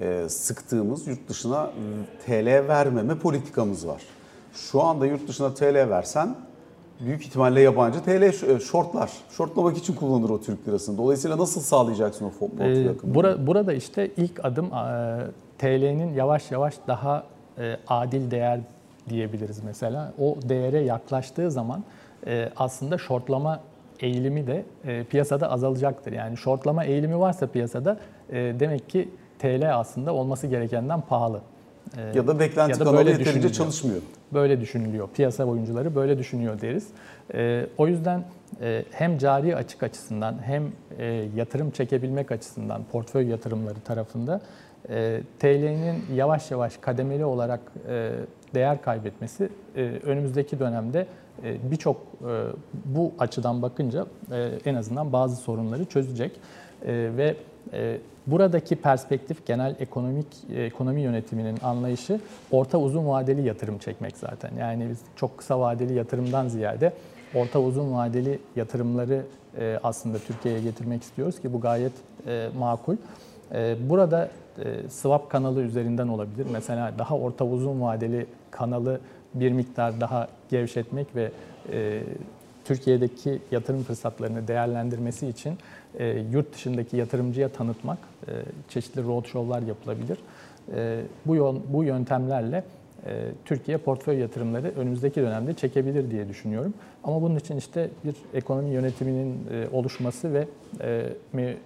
e, 0.00 0.28
sıktığımız 0.28 1.06
yurt 1.06 1.28
dışına 1.28 1.70
TL 2.26 2.46
vermeme 2.68 3.18
politikamız 3.18 3.88
var. 3.88 4.02
Şu 4.54 4.82
anda 4.82 5.06
yurt 5.06 5.28
dışına 5.28 5.54
TL 5.54 5.74
versen 5.90 6.34
büyük 7.00 7.26
ihtimalle 7.26 7.60
yabancı 7.60 8.00
TL 8.02 8.32
ş- 8.32 8.60
shortlar. 8.60 9.10
Shortlamak 9.30 9.76
için 9.78 9.94
kullanır 9.94 10.30
o 10.30 10.40
Türk 10.40 10.68
lirasını. 10.68 10.98
Dolayısıyla 10.98 11.38
nasıl 11.38 11.60
sağlayacaksın 11.60 12.24
o 12.24 12.28
fo- 12.28 12.38
portföy 12.38 12.86
Ee, 12.86 13.14
bura- 13.14 13.46
burada 13.46 13.72
işte 13.72 14.10
ilk 14.16 14.44
adım 14.44 14.66
e, 14.66 15.18
TL'nin 15.58 16.14
yavaş 16.14 16.50
yavaş 16.50 16.74
daha 16.88 17.24
e, 17.58 17.76
adil 17.88 18.30
değer 18.30 18.60
diyebiliriz 19.08 19.64
mesela. 19.64 20.12
O 20.18 20.36
değere 20.48 20.78
yaklaştığı 20.80 21.50
zaman 21.50 21.84
e, 22.26 22.48
aslında 22.56 22.98
shortlama 22.98 23.60
eğilimi 24.00 24.46
de 24.46 24.64
e, 24.84 25.04
piyasada 25.04 25.50
azalacaktır. 25.50 26.12
Yani 26.12 26.36
shortlama 26.36 26.84
eğilimi 26.84 27.18
varsa 27.18 27.46
piyasada 27.46 27.98
e, 28.30 28.34
demek 28.60 28.88
ki 28.88 29.08
TL 29.38 29.78
aslında 29.78 30.14
olması 30.14 30.46
gerekenden 30.46 31.00
pahalı. 31.00 31.40
E, 31.96 32.16
ya 32.18 32.26
da 32.26 32.38
beklenti 32.38 32.72
ya 32.72 32.80
da 32.80 32.84
kanalı 32.84 32.98
yeterince 32.98 33.24
düşünülüyor. 33.24 33.52
çalışmıyor. 33.52 34.00
Böyle 34.32 34.60
düşünülüyor. 34.60 35.08
Piyasa 35.14 35.44
oyuncuları 35.44 35.94
böyle 35.94 36.18
düşünüyor 36.18 36.60
deriz. 36.60 36.86
Ee, 37.34 37.66
o 37.78 37.86
yüzden 37.86 38.24
e, 38.60 38.84
hem 38.90 39.18
cari 39.18 39.56
açık 39.56 39.82
açısından 39.82 40.36
hem 40.42 40.62
e, 40.98 41.04
yatırım 41.36 41.70
çekebilmek 41.70 42.32
açısından 42.32 42.82
portföy 42.92 43.28
yatırımları 43.28 43.80
tarafında 43.80 44.40
e, 44.88 45.20
TL'nin 45.38 46.04
yavaş 46.14 46.50
yavaş 46.50 46.76
kademeli 46.76 47.24
olarak 47.24 47.60
e, 47.88 48.12
değer 48.54 48.82
kaybetmesi 48.82 49.48
e, 49.76 49.82
önümüzdeki 49.82 50.58
dönemde 50.58 51.06
e, 51.44 51.70
birçok 51.70 51.96
e, 51.96 52.26
bu 52.84 53.12
açıdan 53.18 53.62
bakınca 53.62 54.06
e, 54.32 54.50
en 54.64 54.74
azından 54.74 55.12
bazı 55.12 55.36
sorunları 55.36 55.84
çözecek 55.84 56.32
E, 56.82 56.92
ve 57.16 57.36
buradaki 58.26 58.76
perspektif 58.76 59.46
genel 59.46 59.76
ekonomik 59.80 60.26
ekonomi 60.56 61.00
yönetiminin 61.00 61.58
anlayışı 61.62 62.20
orta 62.50 62.78
uzun 62.78 63.06
vadeli 63.06 63.46
yatırım 63.46 63.78
çekmek 63.78 64.16
zaten. 64.16 64.50
Yani 64.58 64.88
biz 64.90 64.98
çok 65.16 65.38
kısa 65.38 65.60
vadeli 65.60 65.94
yatırımdan 65.94 66.48
ziyade 66.48 66.92
orta 67.34 67.60
uzun 67.60 67.92
vadeli 67.92 68.38
yatırımları 68.56 69.22
e, 69.58 69.78
aslında 69.82 70.18
Türkiye'ye 70.18 70.60
getirmek 70.60 71.02
istiyoruz 71.02 71.40
ki 71.40 71.52
bu 71.52 71.60
gayet 71.60 71.92
e, 72.26 72.48
makul. 72.58 72.96
E, 73.54 73.76
Burada 73.88 74.30
swap 74.88 75.30
kanalı 75.30 75.62
üzerinden 75.62 76.08
olabilir. 76.08 76.46
Mesela 76.52 76.92
daha 76.98 77.16
orta 77.18 77.44
uzun 77.44 77.80
vadeli 77.80 78.26
kanalı 78.50 79.00
bir 79.34 79.52
miktar 79.52 80.00
daha 80.00 80.28
gevşetmek 80.50 81.06
ve 81.16 81.30
Türkiye'deki 82.64 83.38
yatırım 83.50 83.82
fırsatlarını 83.82 84.48
değerlendirmesi 84.48 85.28
için 85.28 85.58
e, 85.98 86.24
yurt 86.32 86.54
dışındaki 86.54 86.96
yatırımcıya 86.96 87.48
tanıtmak, 87.48 87.98
e, 88.28 88.32
çeşitli 88.68 89.02
roadshow'lar 89.04 89.62
yapılabilir. 89.62 90.18
E, 90.74 91.00
bu, 91.26 91.36
yol, 91.36 91.56
bu 91.68 91.84
yöntemlerle 91.84 92.64
e, 93.06 93.30
Türkiye 93.44 93.78
portföy 93.78 94.18
yatırımları 94.18 94.72
önümüzdeki 94.76 95.20
dönemde 95.20 95.54
çekebilir 95.54 96.10
diye 96.10 96.28
düşünüyorum. 96.28 96.74
Ama 97.04 97.22
bunun 97.22 97.36
için 97.36 97.56
işte 97.56 97.90
bir 98.04 98.14
ekonomi 98.34 98.70
yönetiminin 98.70 99.38
e, 99.52 99.68
oluşması 99.72 100.32
ve 100.32 100.48
e, 100.80 101.56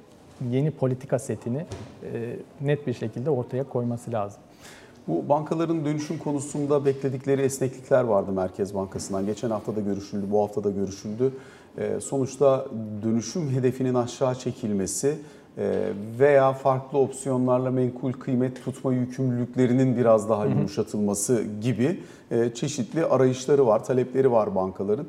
yeni 0.50 0.70
politika 0.70 1.18
setini 1.18 1.66
e, 2.12 2.36
net 2.60 2.86
bir 2.86 2.92
şekilde 2.92 3.30
ortaya 3.30 3.64
koyması 3.64 4.12
lazım. 4.12 4.40
Bu 5.08 5.28
bankaların 5.28 5.84
dönüşüm 5.84 6.18
konusunda 6.18 6.84
bekledikleri 6.84 7.42
esneklikler 7.42 8.04
vardı 8.04 8.32
Merkez 8.32 8.74
Bankası'ndan. 8.74 9.26
Geçen 9.26 9.50
hafta 9.50 9.76
da 9.76 9.80
görüşüldü, 9.80 10.26
bu 10.30 10.42
hafta 10.42 10.64
da 10.64 10.70
görüşüldü. 10.70 11.32
Ee, 11.78 12.00
sonuçta 12.00 12.66
dönüşüm 13.02 13.50
hedefinin 13.50 13.94
aşağı 13.94 14.35
çekilmesi 14.35 15.18
e, 15.59 15.92
veya 16.18 16.52
farklı 16.52 16.98
opsiyonlarla 16.98 17.70
menkul 17.70 18.12
kıymet 18.12 18.64
tutma 18.64 18.92
yükümlülüklerinin 18.92 19.96
biraz 19.96 20.28
daha 20.28 20.46
yumuşatılması 20.46 21.44
gibi 21.62 22.00
e, 22.30 22.54
çeşitli 22.54 23.04
arayışları 23.04 23.66
var, 23.66 23.85
talepleri 23.85 24.33
var 24.33 24.54
bankaların. 24.54 25.06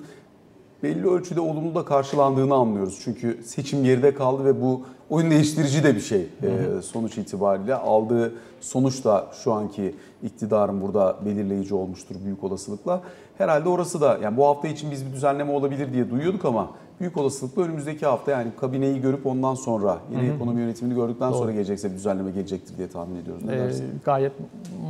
Belli 0.83 1.07
ölçüde 1.07 1.41
olumlu 1.41 1.75
da 1.75 1.85
karşılandığını 1.85 2.53
anlıyoruz. 2.53 2.99
Çünkü 3.03 3.39
seçim 3.43 3.83
geride 3.83 4.13
kaldı 4.13 4.45
ve 4.45 4.61
bu 4.61 4.81
oyun 5.09 5.31
değiştirici 5.31 5.83
de 5.83 5.95
bir 5.95 6.01
şey 6.01 6.21
e, 6.21 6.81
sonuç 6.81 7.17
itibariyle. 7.17 7.75
Aldığı 7.75 8.33
sonuç 8.61 9.03
da 9.03 9.27
şu 9.43 9.53
anki 9.53 9.95
iktidarın 10.23 10.81
burada 10.81 11.17
belirleyici 11.25 11.75
olmuştur 11.75 12.15
büyük 12.25 12.43
olasılıkla. 12.43 13.01
Herhalde 13.41 13.69
orası 13.69 14.01
da 14.01 14.17
yani 14.23 14.37
bu 14.37 14.45
hafta 14.45 14.67
için 14.67 14.91
biz 14.91 15.05
bir 15.05 15.11
düzenleme 15.13 15.51
olabilir 15.51 15.93
diye 15.93 16.09
duyuyorduk 16.09 16.45
ama 16.45 16.69
büyük 16.99 17.17
olasılıkla 17.17 17.61
önümüzdeki 17.61 18.05
hafta 18.05 18.31
yani 18.31 18.51
kabineyi 18.61 19.01
görüp 19.01 19.25
ondan 19.25 19.55
sonra 19.55 19.97
yeni 20.15 20.29
ekonomi 20.35 20.61
yönetimini 20.61 20.95
gördükten 20.95 21.31
sonra 21.31 21.51
gelecekse 21.51 21.89
bir 21.89 21.95
düzenleme 21.95 22.31
gelecektir 22.31 22.77
diye 22.77 22.89
tahmin 22.89 23.15
ediyoruz. 23.15 23.43
Ne 23.45 23.55
Ee, 23.55 23.71
gayet 24.05 24.31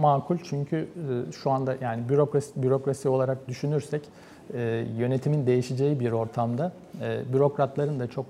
makul 0.01 0.37
çünkü 0.43 0.75
e, 0.77 1.31
şu 1.31 1.51
anda 1.51 1.75
yani 1.81 2.09
bürokrasi, 2.09 2.63
bürokrasi 2.63 3.09
olarak 3.09 3.47
düşünürsek 3.47 4.01
e, 4.53 4.85
yönetimin 4.97 5.47
değişeceği 5.47 5.99
bir 5.99 6.11
ortamda 6.11 6.71
e, 7.01 7.33
bürokratların 7.33 7.99
da 7.99 8.07
çok 8.07 8.25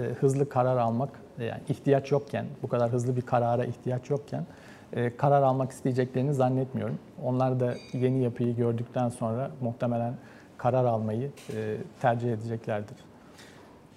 e, 0.00 0.02
hızlı 0.20 0.48
karar 0.48 0.76
almak 0.76 1.10
e, 1.38 1.44
yani 1.44 1.60
ihtiyaç 1.68 2.12
yokken 2.12 2.46
bu 2.62 2.68
kadar 2.68 2.92
hızlı 2.92 3.16
bir 3.16 3.22
karara 3.22 3.64
ihtiyaç 3.64 4.10
yokken 4.10 4.46
e, 4.92 5.16
karar 5.16 5.42
almak 5.42 5.72
isteyeceklerini 5.72 6.34
zannetmiyorum. 6.34 6.98
Onlar 7.24 7.60
da 7.60 7.74
yeni 7.92 8.22
yapıyı 8.22 8.56
gördükten 8.56 9.08
sonra 9.08 9.50
muhtemelen 9.60 10.14
karar 10.58 10.84
almayı 10.84 11.30
e, 11.56 11.76
tercih 12.00 12.32
edeceklerdir. 12.32 12.96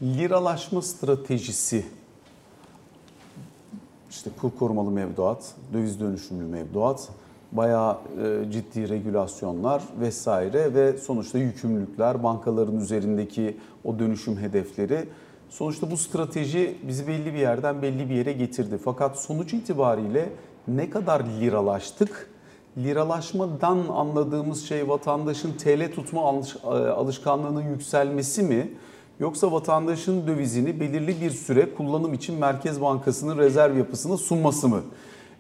Liralaşma 0.02 0.82
stratejisi 0.82 1.86
işte 4.10 4.30
kur 4.42 4.52
korumalı 4.60 4.92
mevduat, 4.92 5.54
döviz 5.74 6.00
dönüşümlü 6.00 6.44
mevduat, 6.44 7.10
bayağı 7.52 7.98
e, 8.24 8.52
ciddi 8.52 8.90
regülasyonlar 8.90 9.84
vesaire 10.00 10.74
ve 10.74 10.98
sonuçta 10.98 11.38
yükümlülükler, 11.38 12.24
bankaların 12.24 12.78
üzerindeki 12.78 13.58
o 13.84 14.00
dönüşüm 14.00 14.38
hedefleri. 14.38 15.10
Sonuçta 15.50 15.92
bu 15.92 15.98
strateji 15.98 16.78
bizi 16.88 17.08
belli 17.08 17.34
bir 17.34 17.40
yerden 17.40 17.82
belli 17.82 18.10
bir 18.10 18.16
yere 18.16 18.34
getirdi. 18.34 18.78
Fakat 18.84 19.20
sonuç 19.20 19.54
itibariyle 19.54 20.30
ne 20.68 20.90
kadar 20.90 21.24
liralaştık? 21.40 22.30
Liralaşmadan 22.78 23.78
anladığımız 23.94 24.66
şey 24.68 24.90
vatandaşın 24.90 25.54
TL 25.54 25.92
tutma 25.96 26.22
e, 26.64 26.68
alışkanlığının 26.70 27.62
yükselmesi 27.62 28.44
mi? 28.44 28.72
Yoksa 29.20 29.52
vatandaşın 29.52 30.28
dövizini 30.28 30.80
belirli 30.80 31.22
bir 31.22 31.32
süre 31.32 31.74
kullanım 31.76 32.14
için 32.14 32.40
Merkez 32.40 32.82
Bankası'nın 32.82 33.38
rezerv 33.38 33.78
yapısına 33.78 34.18
sunması 34.18 34.68
mı? 34.68 34.82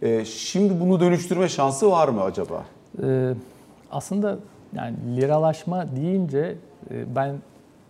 E, 0.02 0.26
Şimdi 0.26 0.80
bunu 0.80 1.00
dönüştürme 1.00 1.50
şansı 1.50 1.92
var 1.92 2.08
mı 2.08 2.22
acaba? 2.24 2.66
Ee, 3.04 3.34
aslında 3.92 4.38
yani 4.74 4.96
liralaşma 5.16 5.96
deyince 5.96 6.56
e, 6.92 7.16
ben 7.16 7.36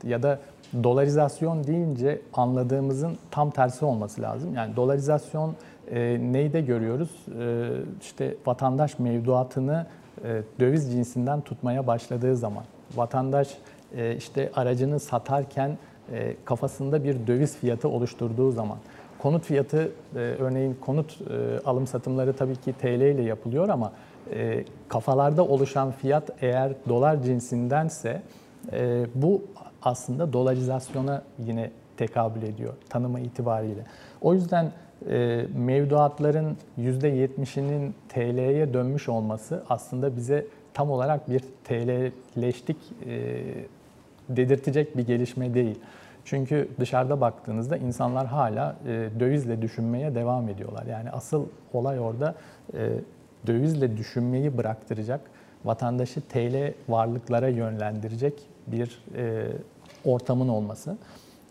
ya 0.04 0.24
da 0.24 0.40
dolarizasyon 0.84 1.64
deyince 1.64 2.22
anladığımızın 2.34 3.18
tam 3.32 3.52
tersi 3.52 3.86
olması 3.86 4.22
lazım. 4.22 4.56
Yani 4.56 4.76
dolarizasyon 4.76 5.56
e, 5.92 6.20
neyde 6.22 6.62
görüyoruz? 6.62 7.10
E, 7.40 7.70
işte 8.02 8.36
vatandaş 8.46 9.00
mevduatını 9.00 9.86
e, 10.24 10.42
döviz 10.60 10.92
cinsinden 10.92 11.42
tutmaya 11.42 11.88
başladığı 11.88 12.36
zaman, 12.36 12.64
vatandaş 12.96 13.58
e, 13.96 14.16
işte 14.16 14.52
aracını 14.56 15.00
satarken 15.00 15.78
e, 16.14 16.36
kafasında 16.46 17.04
bir 17.04 17.28
döviz 17.28 17.58
fiyatı 17.58 17.90
oluşturduğu 17.90 18.52
zaman, 18.52 18.78
konut 19.20 19.44
fiyatı 19.44 19.92
e, 20.16 20.20
örneğin 20.20 20.78
konut 20.82 21.18
e, 21.22 21.60
alım 21.66 21.88
satımları 21.88 22.34
tabii 22.34 22.56
ki 22.56 22.74
TL 22.74 23.02
ile 23.02 23.22
yapılıyor 23.22 23.70
ama 23.70 23.92
e, 24.34 24.66
kafalarda 24.88 25.46
oluşan 25.46 25.92
fiyat 25.92 26.30
eğer 26.42 26.72
dolar 26.90 27.24
cinsindense 27.24 28.22
e, 28.72 29.06
bu 29.16 29.42
aslında 29.82 30.34
dolarizasyona 30.34 31.22
yine 31.46 31.72
tekabül 31.98 32.44
ediyor 32.44 32.74
tanımı 32.90 33.20
itibariyle. 33.20 33.82
O 34.22 34.34
yüzden 34.34 34.72
e, 35.10 35.46
mevduatların 35.56 36.58
%70'inin 36.80 37.96
TL'ye 38.10 38.74
dönmüş 38.74 39.10
olması 39.10 39.64
aslında 39.70 40.16
bize 40.16 40.46
tam 40.74 40.92
olarak 40.92 41.30
bir 41.30 41.40
TL'leştik 41.64 42.78
e, 43.06 43.44
dedirtecek 44.30 44.98
bir 44.98 45.08
gelişme 45.08 45.54
değil. 45.54 45.80
Çünkü 46.26 46.70
dışarıda 46.80 47.22
baktığınızda 47.22 47.78
insanlar 47.78 48.28
hala 48.28 48.76
e, 48.88 49.10
dövizle 49.20 49.62
düşünmeye 49.62 50.16
devam 50.16 50.50
ediyorlar. 50.50 50.86
Yani 50.86 51.12
asıl 51.12 51.46
olay 51.74 52.00
orada 52.00 52.36
e, 52.74 52.90
dövizle 53.48 53.98
düşünmeyi 53.98 54.58
bıraktıracak, 54.58 55.22
vatandaşı 55.66 56.22
TL 56.22 56.74
varlıklara 56.90 57.48
yönlendirecek 57.48 58.34
bir 58.68 59.04
ortamın 60.06 60.48
olması. 60.48 60.98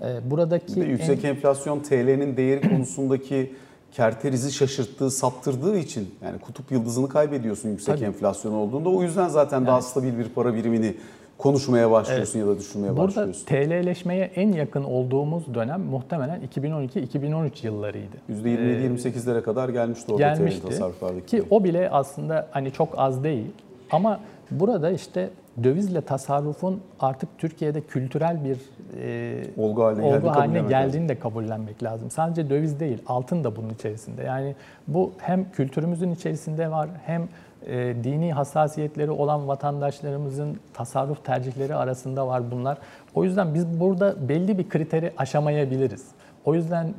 E, 0.01 0.31
buradaki 0.31 0.81
Bir 0.81 0.87
yüksek 0.87 1.25
en- 1.25 1.29
enflasyon 1.29 1.81
TL'nin 1.81 2.37
değeri 2.37 2.69
konusundaki 2.69 3.53
kerterizi 3.93 4.53
şaşırttığı, 4.53 5.11
saptırdığı 5.11 5.79
için 5.79 6.15
yani 6.25 6.39
kutup 6.39 6.73
yıldızını 6.73 7.09
kaybediyorsun 7.09 7.69
yüksek 7.69 7.95
Tabii. 7.95 8.05
enflasyon 8.05 8.53
olduğunda. 8.53 8.89
O 8.89 9.03
yüzden 9.03 9.29
zaten 9.29 9.67
daha 9.67 9.83
stabil 9.83 10.19
bir 10.19 10.29
para 10.29 10.55
birimini 10.55 10.95
konuşmaya 11.39 11.91
başlıyorsun 11.91 12.39
ya 12.39 12.47
da 12.47 12.59
düşünmeye 12.59 12.97
Burada 12.97 13.07
başlıyorsun. 13.09 13.47
TL'leşmeye 13.47 14.25
en 14.35 14.53
yakın 14.53 14.85
olduğumuz 14.85 15.55
dönem 15.55 15.81
muhtemelen 15.81 16.41
2012-2013 16.57 17.67
yıllarıydı. 17.67 18.17
%27-28'lere 18.31 19.43
kadar 19.43 19.69
gelmişti 19.69 20.13
orada 20.13 20.35
gelmişti. 20.35 20.67
tasarruflardaki. 20.69 21.27
Ki 21.27 21.43
o 21.51 21.65
bile 21.65 21.91
aslında 21.91 22.49
hani 22.51 22.73
çok 22.73 22.89
az 22.97 23.25
değil. 23.25 23.47
Ama 23.91 24.21
burada 24.51 24.91
işte 24.91 25.31
dövizle 25.63 26.01
tasarrufun 26.01 26.81
artık 27.01 27.29
Türkiye'de 27.39 27.81
kültürel 27.81 28.45
bir 28.45 28.59
e, 29.01 29.45
Olgu 29.57 29.85
haline 29.85 30.03
geldiğini 30.03 30.17
olgu 30.17 30.29
haline 30.29 30.59
kabullenmek 30.59 30.71
geldiğini 30.71 31.09
de 31.09 31.19
kabullenmek 31.19 31.83
lazım. 31.83 32.11
Sadece 32.11 32.51
döviz 32.51 32.81
değil, 32.81 33.03
altın 33.07 33.45
da 33.45 33.57
bunun 33.57 33.71
içerisinde. 33.71 34.23
Yani 34.23 34.55
bu 34.89 35.13
hem 35.19 35.51
kültürümüzün 35.51 36.11
içerisinde 36.11 36.71
var, 36.71 36.89
hem 37.07 37.29
e, 37.67 37.95
dini 38.05 38.33
hassasiyetleri 38.33 39.11
olan 39.11 39.49
vatandaşlarımızın 39.49 40.57
tasarruf 40.75 41.25
tercihleri 41.25 41.75
arasında 41.75 42.27
var 42.27 42.51
bunlar. 42.51 42.79
O 43.15 43.25
yüzden 43.25 43.55
biz 43.55 43.81
burada 43.81 44.29
belli 44.29 44.59
bir 44.59 44.69
kriteri 44.69 45.13
aşamayabiliriz. 45.17 46.07
O 46.45 46.55
yüzden 46.55 46.87
e, 46.87 46.95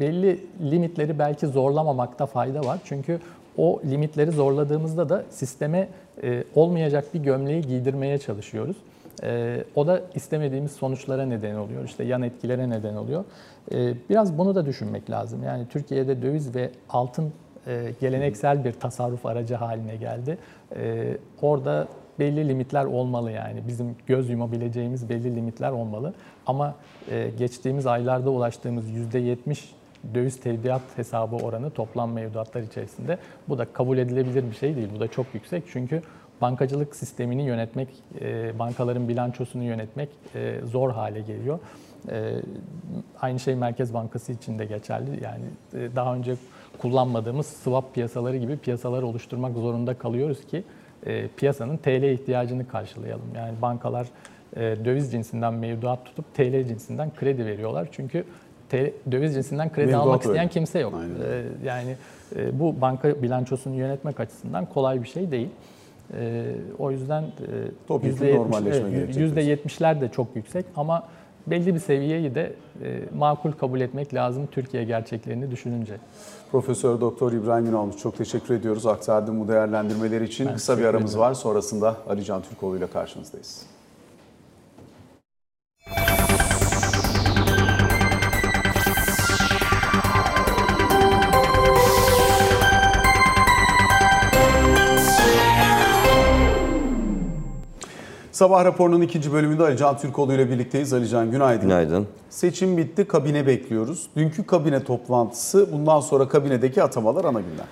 belli 0.00 0.46
limitleri 0.70 1.18
belki 1.18 1.46
zorlamamakta 1.46 2.26
fayda 2.26 2.60
var. 2.60 2.78
Çünkü 2.84 3.20
o 3.56 3.80
limitleri 3.90 4.30
zorladığımızda 4.30 5.08
da 5.08 5.24
sisteme 5.30 5.88
e, 6.22 6.44
olmayacak 6.54 7.14
bir 7.14 7.20
gömleği 7.20 7.62
giydirmeye 7.62 8.18
çalışıyoruz. 8.18 8.76
E, 9.22 9.64
o 9.74 9.86
da 9.86 10.00
istemediğimiz 10.14 10.72
sonuçlara 10.72 11.26
neden 11.26 11.54
oluyor. 11.54 11.84
İşte 11.84 12.04
yan 12.04 12.22
etkilere 12.22 12.70
neden 12.70 12.94
oluyor. 12.94 13.24
E, 13.72 13.94
biraz 14.10 14.38
bunu 14.38 14.54
da 14.54 14.66
düşünmek 14.66 15.10
lazım. 15.10 15.42
Yani 15.42 15.66
Türkiye'de 15.68 16.22
döviz 16.22 16.54
ve 16.54 16.70
altın 16.88 17.32
geleneksel 18.00 18.64
bir 18.64 18.72
tasarruf 18.72 19.26
aracı 19.26 19.54
haline 19.54 19.96
geldi. 19.96 20.38
Orada 21.42 21.88
belli 22.18 22.48
limitler 22.48 22.84
olmalı 22.84 23.30
yani. 23.30 23.62
Bizim 23.68 23.96
göz 24.06 24.30
yumabileceğimiz 24.30 25.08
belli 25.08 25.36
limitler 25.36 25.70
olmalı. 25.70 26.14
Ama 26.46 26.74
geçtiğimiz 27.38 27.86
aylarda 27.86 28.30
ulaştığımız 28.30 28.84
%70 28.90 29.58
döviz 30.14 30.40
tevdiat 30.40 30.82
hesabı 30.96 31.36
oranı 31.36 31.70
toplam 31.70 32.12
mevduatlar 32.12 32.62
içerisinde 32.62 33.18
bu 33.48 33.58
da 33.58 33.64
kabul 33.64 33.98
edilebilir 33.98 34.50
bir 34.50 34.56
şey 34.56 34.76
değil. 34.76 34.88
Bu 34.96 35.00
da 35.00 35.08
çok 35.08 35.26
yüksek 35.34 35.64
çünkü 35.72 36.02
bankacılık 36.40 36.96
sistemini 36.96 37.42
yönetmek, 37.42 37.88
e, 38.20 38.58
bankaların 38.58 39.08
bilançosunu 39.08 39.64
yönetmek 39.64 40.08
e, 40.34 40.60
zor 40.64 40.90
hale 40.90 41.20
geliyor. 41.20 41.58
E, 42.10 42.34
Aynı 43.20 43.40
şey 43.40 43.54
Merkez 43.54 43.94
Bankası 43.94 44.32
için 44.32 44.58
de 44.58 44.64
geçerli. 44.64 45.24
Yani 45.24 45.44
daha 45.96 46.14
önce 46.14 46.34
kullanmadığımız 46.78 47.46
swap 47.46 47.94
piyasaları 47.94 48.36
gibi 48.36 48.56
piyasalar 48.56 49.02
oluşturmak 49.02 49.56
zorunda 49.56 49.94
kalıyoruz 49.94 50.46
ki 50.46 50.64
piyasanın 51.36 51.76
TL 51.76 52.02
ihtiyacını 52.02 52.68
karşılayalım. 52.68 53.34
Yani 53.36 53.62
bankalar 53.62 54.06
döviz 54.56 55.12
cinsinden 55.12 55.54
mevduat 55.54 56.04
tutup 56.04 56.34
TL 56.34 56.68
cinsinden 56.68 57.10
kredi 57.14 57.46
veriyorlar. 57.46 57.88
Çünkü 57.92 58.24
döviz 59.12 59.34
cinsinden 59.34 59.72
kredi 59.72 59.86
Mevduat 59.86 60.06
almak 60.06 60.22
isteyen 60.22 60.38
öyle. 60.38 60.50
kimse 60.50 60.78
yok. 60.78 60.94
Aynen. 61.00 61.14
E, 61.14 61.44
yani 61.64 61.96
e, 62.36 62.60
bu 62.60 62.80
banka 62.80 63.22
bilançosunu 63.22 63.74
yönetmek 63.74 64.20
açısından 64.20 64.66
kolay 64.66 65.02
bir 65.02 65.08
şey 65.08 65.30
değil. 65.30 65.48
E, 66.16 66.44
o 66.78 66.90
yüzden 66.90 67.24
Topyekun 67.88 68.26
%70 68.26 68.36
normalleşme 68.36 68.88
evet, 68.88 69.14
gerekecek 69.14 69.66
%70'ler 69.66 70.00
de 70.00 70.08
çok 70.08 70.36
yüksek 70.36 70.66
ama 70.76 71.08
belli 71.46 71.74
bir 71.74 71.80
seviyeyi 71.80 72.34
de 72.34 72.52
e, 72.84 73.00
makul 73.18 73.52
kabul 73.52 73.80
etmek 73.80 74.14
lazım 74.14 74.48
Türkiye 74.50 74.84
gerçeklerini 74.84 75.50
düşününce. 75.50 75.96
Profesör 76.52 77.00
Doktor 77.00 77.32
İbrahim 77.32 77.66
Ünalmış 77.66 77.96
çok 77.96 78.18
teşekkür 78.18 78.54
ediyoruz 78.54 78.86
aktardığım 78.86 79.40
bu 79.40 79.48
değerlendirmeler 79.48 80.20
için. 80.20 80.46
Ben 80.46 80.54
Kısa 80.54 80.78
bir 80.78 80.84
aramız 80.84 81.10
ederim. 81.10 81.20
var. 81.20 81.34
Sonrasında 81.34 81.96
Ali 82.08 82.24
Can 82.24 82.42
Türkoğlu 82.42 82.76
ile 82.76 82.86
karşınızdayız. 82.86 83.62
Sabah 98.42 98.64
raporunun 98.64 99.00
ikinci 99.00 99.32
bölümünde 99.32 99.62
Ali 99.62 99.76
Can 99.76 99.98
Türkoğlu 99.98 100.34
ile 100.34 100.50
birlikteyiz. 100.50 100.92
Ali 100.92 101.08
Can 101.08 101.30
günaydın. 101.30 101.62
Günaydın. 101.62 102.06
Seçim 102.30 102.76
bitti, 102.76 103.04
kabine 103.04 103.46
bekliyoruz. 103.46 104.06
Dünkü 104.16 104.46
kabine 104.46 104.84
toplantısı, 104.84 105.72
bundan 105.72 106.00
sonra 106.00 106.28
kabinedeki 106.28 106.82
atamalar 106.82 107.24
ana 107.24 107.40
gündem. 107.40 107.66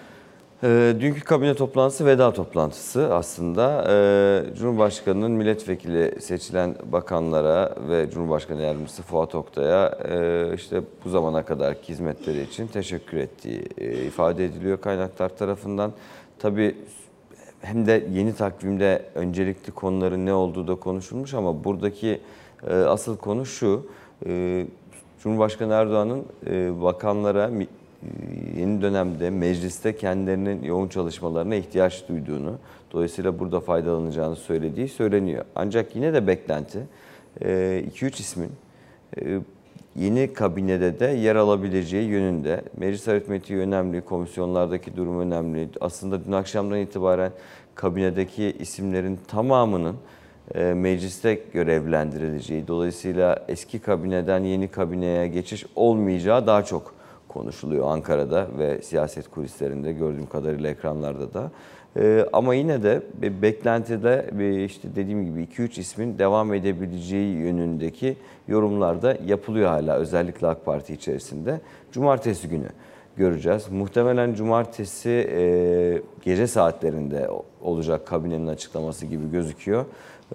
Ee, 0.62 0.94
dünkü 1.00 1.20
kabine 1.20 1.54
toplantısı 1.54 2.06
veda 2.06 2.32
toplantısı 2.32 3.14
aslında. 3.14 3.84
Ee, 3.88 4.54
Cumhurbaşkanı'nın 4.58 5.30
milletvekili 5.30 6.20
seçilen 6.20 6.74
bakanlara 6.92 7.74
ve 7.88 8.10
Cumhurbaşkanı 8.10 8.62
Yardımcısı 8.62 9.02
Fuat 9.02 9.34
Oktay'a 9.34 9.98
e, 10.08 10.50
işte 10.54 10.80
bu 11.04 11.08
zamana 11.08 11.44
kadarki 11.44 11.88
hizmetleri 11.88 12.42
için 12.42 12.66
teşekkür 12.66 13.18
ettiği 13.18 13.62
e, 13.78 14.04
ifade 14.04 14.44
ediliyor 14.44 14.80
kaynaklar 14.80 15.28
tarafından. 15.28 15.92
Tabii 16.38 16.76
hem 17.62 17.86
de 17.86 18.06
yeni 18.12 18.34
takvimde 18.34 19.02
öncelikli 19.14 19.70
konuların 19.70 20.26
ne 20.26 20.32
olduğu 20.32 20.68
da 20.68 20.74
konuşulmuş 20.74 21.34
ama 21.34 21.64
buradaki 21.64 22.20
e, 22.68 22.74
asıl 22.74 23.16
konu 23.16 23.46
şu. 23.46 23.86
e, 24.26 24.66
Cumhurbaşkanı 25.22 25.72
Erdoğan'ın 25.72 26.24
e, 26.46 26.82
bakanlara 26.82 27.50
e, 27.50 27.66
yeni 28.60 28.82
dönemde 28.82 29.30
mecliste 29.30 29.96
kendilerinin 29.96 30.62
yoğun 30.62 30.88
çalışmalarına 30.88 31.54
ihtiyaç 31.54 32.08
duyduğunu, 32.08 32.54
dolayısıyla 32.92 33.38
burada 33.38 33.60
faydalanacağını 33.60 34.36
söylediği 34.36 34.88
söyleniyor. 34.88 35.44
Ancak 35.54 35.96
yine 35.96 36.14
de 36.14 36.26
beklenti 36.26 36.78
2-3 37.40 38.20
ismin 38.20 38.50
e, 39.20 39.40
yeni 39.96 40.32
kabinede 40.32 41.00
de 41.00 41.06
yer 41.06 41.36
alabileceği 41.36 42.08
yönünde. 42.08 42.62
Meclis 42.76 43.08
aritmetiği 43.08 43.58
önemli, 43.58 44.00
komisyonlardaki 44.00 44.96
durum 44.96 45.20
önemli. 45.20 45.68
Aslında 45.80 46.24
dün 46.24 46.32
akşamdan 46.32 46.78
itibaren 46.78 47.32
kabinedeki 47.74 48.56
isimlerin 48.58 49.18
tamamının 49.28 49.96
e, 50.54 50.74
mecliste 50.74 51.40
görevlendirileceği, 51.52 52.68
dolayısıyla 52.68 53.44
eski 53.48 53.78
kabineden 53.78 54.44
yeni 54.44 54.68
kabineye 54.68 55.28
geçiş 55.28 55.66
olmayacağı 55.76 56.46
daha 56.46 56.64
çok 56.64 56.94
konuşuluyor 57.28 57.90
Ankara'da 57.90 58.46
ve 58.58 58.82
siyaset 58.82 59.30
kulislerinde 59.30 59.92
gördüğüm 59.92 60.26
kadarıyla 60.26 60.70
ekranlarda 60.70 61.34
da. 61.34 61.50
Ee, 61.96 62.26
ama 62.32 62.54
yine 62.54 62.82
de 62.82 63.02
bir 63.22 63.42
beklentide 63.42 64.30
bir 64.32 64.58
işte 64.58 64.88
dediğim 64.96 65.24
gibi 65.24 65.42
2-3 65.42 65.80
ismin 65.80 66.18
devam 66.18 66.54
edebileceği 66.54 67.36
yönündeki 67.36 68.16
yorumlar 68.48 69.02
da 69.02 69.16
yapılıyor 69.26 69.68
hala 69.68 69.96
özellikle 69.96 70.46
AK 70.46 70.64
Parti 70.64 70.94
içerisinde. 70.94 71.60
Cumartesi 71.92 72.48
günü 72.48 72.68
göreceğiz. 73.16 73.68
Muhtemelen 73.70 74.34
cumartesi 74.34 75.30
e, 75.32 76.02
gece 76.24 76.46
saatlerinde 76.46 77.30
olacak 77.62 78.06
kabinenin 78.06 78.46
açıklaması 78.46 79.06
gibi 79.06 79.30
gözüküyor. 79.30 79.84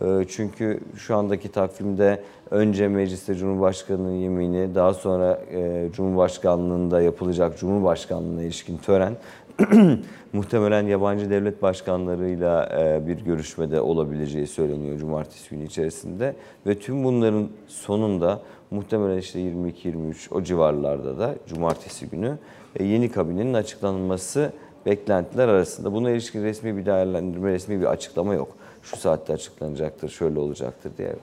E, 0.01 0.05
çünkü 0.29 0.79
şu 0.97 1.15
andaki 1.15 1.51
takvimde 1.51 2.23
önce 2.51 2.87
mecliste 2.87 3.35
Cumhurbaşkanı'nın 3.35 4.13
yemini, 4.13 4.75
daha 4.75 4.93
sonra 4.93 5.39
e, 5.51 5.89
Cumhurbaşkanlığında 5.93 7.01
yapılacak 7.01 7.59
Cumhurbaşkanlığına 7.59 8.43
ilişkin 8.43 8.77
tören 8.77 9.13
muhtemelen 10.33 10.87
yabancı 10.87 11.29
devlet 11.29 11.61
başkanlarıyla 11.61 12.69
e, 12.79 13.07
bir 13.07 13.17
görüşmede 13.17 13.81
olabileceği 13.81 14.47
söyleniyor 14.47 14.99
cumartesi 14.99 15.49
günü 15.49 15.65
içerisinde 15.65 16.35
ve 16.67 16.79
tüm 16.79 17.03
bunların 17.03 17.49
sonunda 17.67 18.41
muhtemelen 18.71 19.17
işte 19.17 19.39
22-23 19.39 20.33
o 20.33 20.43
civarlarda 20.43 21.19
da 21.19 21.35
cumartesi 21.47 22.09
günü 22.09 22.37
e, 22.79 22.83
yeni 22.83 23.11
kabinenin 23.11 23.53
açıklanması 23.53 24.51
beklentiler 24.86 25.47
arasında. 25.47 25.93
Buna 25.93 26.11
ilişkin 26.11 26.43
resmi 26.43 26.77
bir 26.77 26.86
değerlendirme, 26.86 27.51
resmi 27.51 27.80
bir 27.80 27.86
açıklama 27.86 28.34
yok. 28.34 28.47
Şu 28.84 28.97
saatte 28.97 29.34
açıklanacaktır, 29.34 30.09
şöyle 30.09 30.39
olacaktır 30.39 30.91
diye. 30.97 31.15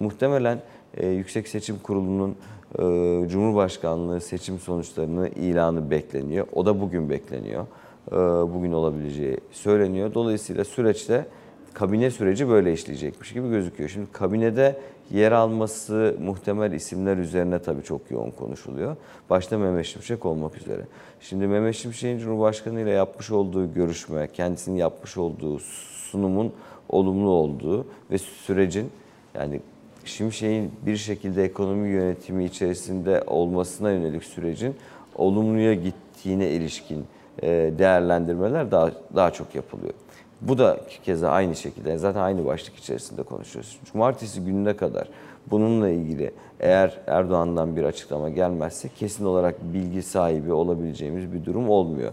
Muhtemelen 0.00 0.58
e, 0.96 1.06
Yüksek 1.08 1.48
Seçim 1.48 1.78
Kurulu'nun 1.78 2.36
e, 2.78 3.28
Cumhurbaşkanlığı 3.28 4.20
seçim 4.20 4.58
sonuçlarını 4.58 5.28
ilanı 5.28 5.90
bekleniyor. 5.90 6.46
O 6.52 6.66
da 6.66 6.80
bugün 6.80 7.10
bekleniyor. 7.10 7.66
E, 8.12 8.16
bugün 8.54 8.72
olabileceği 8.72 9.38
söyleniyor. 9.52 10.14
Dolayısıyla 10.14 10.64
süreçte 10.64 11.26
kabine 11.74 12.10
süreci 12.10 12.48
böyle 12.48 12.72
işleyecekmiş 12.72 13.32
gibi 13.32 13.48
gözüküyor. 13.48 13.90
Şimdi 13.90 14.12
kabinede 14.12 14.76
yer 15.10 15.32
alması 15.32 16.16
muhtemel 16.20 16.72
isimler 16.72 17.16
üzerine 17.16 17.58
tabii 17.58 17.82
çok 17.82 18.10
yoğun 18.10 18.30
konuşuluyor. 18.30 18.96
Başta 19.30 19.58
Mehmet 19.58 19.86
Şimşek 19.86 20.26
olmak 20.26 20.56
üzere. 20.56 20.82
Şimdi 21.20 21.46
Mehmet 21.46 21.74
Şimşek'in 21.74 22.18
Cumhurbaşkanı 22.18 22.80
ile 22.80 22.90
yapmış 22.90 23.30
olduğu 23.30 23.74
görüşme, 23.74 24.28
kendisinin 24.32 24.76
yapmış 24.76 25.16
olduğu 25.16 25.58
sunumun 25.58 26.52
olumlu 26.88 27.28
olduğu 27.28 27.86
ve 28.10 28.18
sürecin 28.18 28.90
yani 29.34 29.60
Şimşek'in 30.04 30.72
bir 30.86 30.96
şekilde 30.96 31.44
ekonomi 31.44 31.88
yönetimi 31.88 32.44
içerisinde 32.44 33.22
olmasına 33.26 33.90
yönelik 33.90 34.24
sürecin 34.24 34.76
olumluya 35.16 35.74
gittiğine 35.74 36.50
ilişkin 36.50 37.04
e, 37.42 37.48
değerlendirmeler 37.78 38.70
daha 38.70 38.90
daha 39.14 39.30
çok 39.30 39.54
yapılıyor. 39.54 39.94
Bu 40.40 40.58
da 40.58 40.80
keza 41.04 41.30
aynı 41.30 41.56
şekilde 41.56 41.98
zaten 41.98 42.20
aynı 42.20 42.46
başlık 42.46 42.76
içerisinde 42.76 43.22
konuşuyoruz. 43.22 43.78
Cumartesi 43.92 44.44
gününe 44.44 44.76
kadar 44.76 45.08
bununla 45.50 45.88
ilgili 45.88 46.32
eğer 46.60 47.00
Erdoğan'dan 47.06 47.76
bir 47.76 47.84
açıklama 47.84 48.28
gelmezse 48.28 48.88
kesin 48.88 49.24
olarak 49.24 49.74
bilgi 49.74 50.02
sahibi 50.02 50.52
olabileceğimiz 50.52 51.32
bir 51.32 51.44
durum 51.44 51.70
olmuyor. 51.70 52.12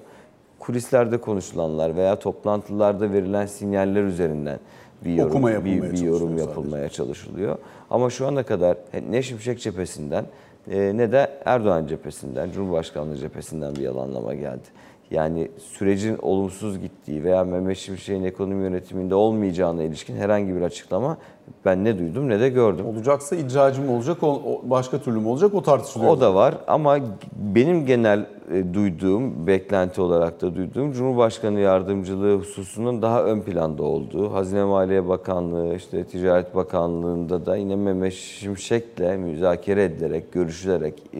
Kulislerde 0.59 1.17
konuşulanlar 1.17 1.95
veya 1.95 2.19
toplantılarda 2.19 3.13
verilen 3.13 3.45
sinyaller 3.45 4.03
üzerinden 4.03 4.59
bir 5.05 5.13
yorum, 5.13 5.31
Okuma 5.31 5.65
bir, 5.65 5.81
bir 5.81 5.97
yorum 5.97 6.37
yapılmaya 6.37 6.89
çalışılıyor. 6.89 7.57
Ama 7.91 8.09
şu 8.09 8.27
ana 8.27 8.43
kadar 8.43 8.77
ne 9.09 9.21
Şimşek 9.21 9.59
cephesinden 9.59 10.25
e, 10.71 10.97
ne 10.97 11.11
de 11.11 11.29
Erdoğan 11.45 11.87
cephesinden, 11.87 12.51
Cumhurbaşkanlığı 12.51 13.17
cephesinden 13.17 13.75
bir 13.75 13.81
yalanlama 13.81 14.33
geldi. 14.33 14.67
Yani 15.11 15.51
sürecin 15.57 16.17
olumsuz 16.21 16.79
gittiği 16.79 17.23
veya 17.23 17.43
Mehmet 17.43 17.77
Şimşek'in 17.77 18.23
ekonomi 18.23 18.63
yönetiminde 18.63 19.15
olmayacağına 19.15 19.83
ilişkin 19.83 20.15
herhangi 20.15 20.55
bir 20.55 20.61
açıklama 20.61 21.17
ben 21.65 21.83
ne 21.83 21.99
duydum 21.99 22.29
ne 22.29 22.39
de 22.39 22.49
gördüm. 22.49 22.85
Olacaksa 22.85 23.35
icracı 23.35 23.81
mı 23.81 23.91
olacak, 23.91 24.17
başka 24.63 24.99
türlü 24.99 25.19
mü 25.19 25.27
olacak 25.27 25.53
o 25.53 25.61
tartışılıyor. 25.61 26.11
O 26.11 26.21
da 26.21 26.35
var 26.35 26.57
ama 26.67 26.97
benim 27.35 27.85
genel 27.85 28.25
e, 28.53 28.73
duyduğum, 28.73 29.47
beklenti 29.47 30.01
olarak 30.01 30.41
da 30.41 30.55
duyduğum 30.55 30.91
Cumhurbaşkanı 30.91 31.59
yardımcılığı 31.59 32.35
hususunun 32.35 33.01
daha 33.01 33.23
ön 33.23 33.41
planda 33.41 33.83
olduğu, 33.83 34.33
Hazine 34.33 34.63
Maliye 34.63 35.07
Bakanlığı, 35.07 35.75
işte 35.75 36.03
Ticaret 36.03 36.55
Bakanlığı'nda 36.55 37.45
da 37.45 37.55
yine 37.55 37.75
Mehmet 37.75 38.13
Şimşek'le 38.13 39.17
müzakere 39.17 39.83
edilerek, 39.83 40.31
görüşülerek 40.31 41.03
e, 41.13 41.19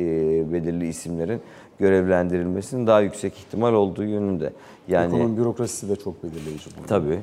belirli 0.53 0.87
isimlerin 0.87 1.41
görevlendirilmesinin 1.81 2.87
daha 2.87 3.01
yüksek 3.01 3.37
ihtimal 3.37 3.73
olduğu 3.73 4.03
yönünde. 4.03 4.53
Yani 4.87 5.15
Ekonomi 5.15 5.37
bürokrasisi 5.37 5.89
de 5.89 5.95
çok 5.95 6.23
belirleyici. 6.23 6.69
burada. 6.75 6.87
Tabii. 6.87 7.19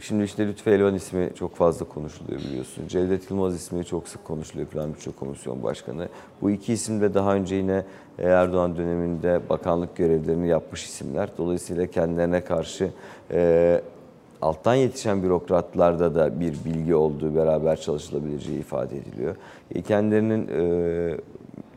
Şimdi 0.00 0.24
işte 0.24 0.46
Lütfü 0.46 0.70
Elvan 0.70 0.94
ismi 0.94 1.30
çok 1.34 1.56
fazla 1.56 1.86
konuşuluyor 1.86 2.40
biliyorsun. 2.40 2.88
Cevdet 2.88 3.30
Yılmaz 3.30 3.54
ismi 3.54 3.84
çok 3.84 4.08
sık 4.08 4.24
konuşuluyor 4.24 4.68
Plan 4.68 4.94
Bütçe 4.94 5.10
Komisyon 5.10 5.62
Başkanı. 5.62 6.08
Bu 6.42 6.50
iki 6.50 6.72
isim 6.72 7.00
de 7.00 7.14
daha 7.14 7.34
önce 7.34 7.54
yine 7.54 7.84
Erdoğan 8.18 8.76
döneminde 8.76 9.40
bakanlık 9.50 9.96
görevlerini 9.96 10.48
yapmış 10.48 10.84
isimler. 10.84 11.30
Dolayısıyla 11.38 11.86
kendilerine 11.86 12.44
karşı 12.44 12.90
e, 13.32 13.80
alttan 14.42 14.74
yetişen 14.74 15.22
bürokratlarda 15.22 16.14
da 16.14 16.40
bir 16.40 16.54
bilgi 16.64 16.94
olduğu, 16.94 17.34
beraber 17.34 17.80
çalışılabileceği 17.80 18.58
ifade 18.58 18.96
ediliyor. 18.98 19.36
E, 19.74 19.82
kendilerinin 19.82 20.48
e, 20.48 21.16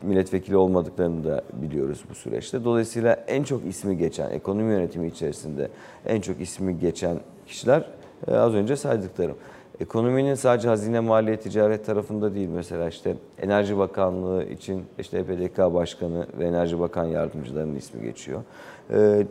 milletvekili 0.04 0.56
olmadıklarını 0.56 1.24
da 1.24 1.42
biliyoruz 1.52 2.04
bu 2.10 2.14
süreçte. 2.14 2.64
Dolayısıyla 2.64 3.12
en 3.12 3.42
çok 3.42 3.66
ismi 3.66 3.98
geçen, 3.98 4.30
ekonomi 4.30 4.72
yönetimi 4.72 5.06
içerisinde 5.06 5.68
en 6.06 6.20
çok 6.20 6.40
ismi 6.40 6.78
geçen 6.78 7.20
kişiler 7.46 7.84
e, 8.28 8.34
az 8.34 8.54
önce 8.54 8.76
saydıklarım. 8.76 9.36
Ekonominin 9.80 10.34
sadece 10.34 10.68
hazine 10.68 11.00
maliye 11.00 11.36
ticaret 11.36 11.86
tarafında 11.86 12.34
değil 12.34 12.48
mesela 12.48 12.88
işte 12.88 13.16
Enerji 13.42 13.78
Bakanlığı 13.78 14.44
için 14.44 14.84
işte 14.98 15.18
EPDK 15.18 15.58
Başkanı 15.58 16.26
ve 16.38 16.46
Enerji 16.46 16.80
Bakan 16.80 17.04
Yardımcılarının 17.04 17.76
ismi 17.76 18.02
geçiyor. 18.02 18.42
Ee, 18.90 19.26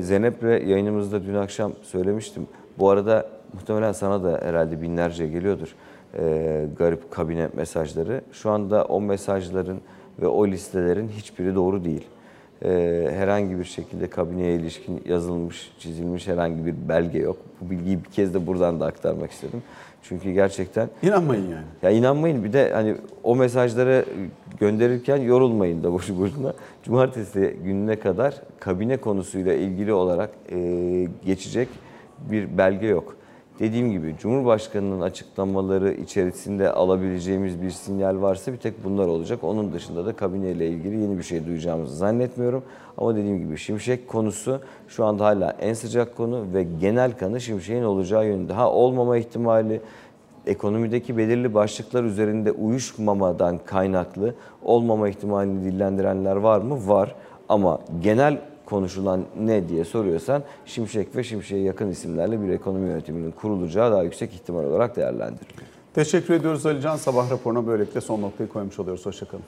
Zeynep'le 0.00 0.42
yayınımızda 0.42 1.22
dün 1.22 1.34
akşam 1.34 1.72
söylemiştim. 1.82 2.46
Bu 2.78 2.90
arada 2.90 3.28
muhtemelen 3.52 3.92
sana 3.92 4.24
da 4.24 4.40
herhalde 4.42 4.82
binlerce 4.82 5.26
geliyordur 5.26 5.74
e, 6.14 6.66
garip 6.78 7.10
kabine 7.10 7.48
mesajları. 7.56 8.20
Şu 8.32 8.50
anda 8.50 8.84
o 8.84 9.00
mesajların 9.00 9.80
ve 10.22 10.26
o 10.26 10.46
listelerin 10.46 11.08
hiçbiri 11.08 11.54
doğru 11.54 11.84
değil. 11.84 12.04
Ee, 12.64 13.08
herhangi 13.14 13.58
bir 13.58 13.64
şekilde 13.64 14.10
kabineye 14.10 14.54
ilişkin 14.54 15.02
yazılmış, 15.08 15.72
çizilmiş 15.78 16.26
herhangi 16.28 16.66
bir 16.66 16.74
belge 16.88 17.18
yok. 17.18 17.36
Bu 17.60 17.70
bilgiyi 17.70 17.98
bir 18.04 18.10
kez 18.10 18.34
de 18.34 18.46
buradan 18.46 18.80
da 18.80 18.86
aktarmak 18.86 19.30
istedim. 19.30 19.62
Çünkü 20.02 20.32
gerçekten 20.32 20.88
İnanmayın 21.02 21.50
yani. 21.50 21.64
ya 21.82 21.90
inanmayın 21.90 22.44
bir 22.44 22.52
de 22.52 22.70
hani 22.72 22.94
o 23.22 23.36
mesajları 23.36 24.04
gönderirken 24.60 25.16
yorulmayın 25.16 25.82
da 25.84 25.92
boşu 25.92 26.18
boşuna. 26.20 26.52
Cumartesi 26.82 27.56
gününe 27.64 27.96
kadar 27.96 28.34
kabine 28.60 28.96
konusuyla 28.96 29.54
ilgili 29.54 29.92
olarak 29.92 30.30
e, 30.52 31.08
geçecek 31.26 31.68
bir 32.30 32.58
belge 32.58 32.86
yok. 32.86 33.16
Dediğim 33.58 33.92
gibi 33.92 34.14
Cumhurbaşkanı'nın 34.18 35.00
açıklamaları 35.00 35.92
içerisinde 35.92 36.72
alabileceğimiz 36.72 37.62
bir 37.62 37.70
sinyal 37.70 38.22
varsa 38.22 38.52
bir 38.52 38.56
tek 38.56 38.84
bunlar 38.84 39.06
olacak. 39.06 39.44
Onun 39.44 39.72
dışında 39.72 40.06
da 40.06 40.16
kabineyle 40.16 40.68
ilgili 40.68 41.00
yeni 41.00 41.18
bir 41.18 41.22
şey 41.22 41.46
duyacağımızı 41.46 41.96
zannetmiyorum. 41.96 42.62
Ama 42.98 43.16
dediğim 43.16 43.38
gibi 43.38 43.58
Şimşek 43.58 44.08
konusu 44.08 44.60
şu 44.88 45.04
anda 45.04 45.24
hala 45.24 45.50
en 45.60 45.74
sıcak 45.74 46.16
konu 46.16 46.44
ve 46.54 46.66
genel 46.80 47.18
kanı 47.18 47.40
Şimşek'in 47.40 47.82
olacağı 47.82 48.26
yönünde. 48.26 48.52
Ha 48.52 48.72
olmama 48.72 49.16
ihtimali 49.16 49.80
ekonomideki 50.46 51.16
belirli 51.16 51.54
başlıklar 51.54 52.04
üzerinde 52.04 52.52
uyuşmamadan 52.52 53.58
kaynaklı 53.64 54.34
olmama 54.62 55.08
ihtimalini 55.08 55.64
dillendirenler 55.64 56.36
var 56.36 56.60
mı? 56.60 56.88
Var. 56.88 57.14
Ama 57.48 57.78
genel 58.02 58.38
konuşulan 58.68 59.24
ne 59.40 59.68
diye 59.68 59.84
soruyorsan 59.84 60.42
Şimşek 60.66 61.16
ve 61.16 61.24
Şimşek'e 61.24 61.60
yakın 61.60 61.90
isimlerle 61.90 62.42
bir 62.42 62.48
ekonomi 62.48 62.88
yönetiminin 62.88 63.30
kurulacağı 63.30 63.92
daha 63.92 64.02
yüksek 64.02 64.34
ihtimal 64.34 64.64
olarak 64.64 64.96
değerlendiriliyor. 64.96 65.68
Teşekkür 65.94 66.34
ediyoruz 66.34 66.66
Ali 66.66 66.80
Can. 66.80 66.96
Sabah 66.96 67.30
raporuna 67.30 67.66
böylelikle 67.66 68.00
son 68.00 68.22
noktayı 68.22 68.48
koymuş 68.48 68.78
oluyoruz. 68.78 69.06
Hoşçakalın. 69.06 69.44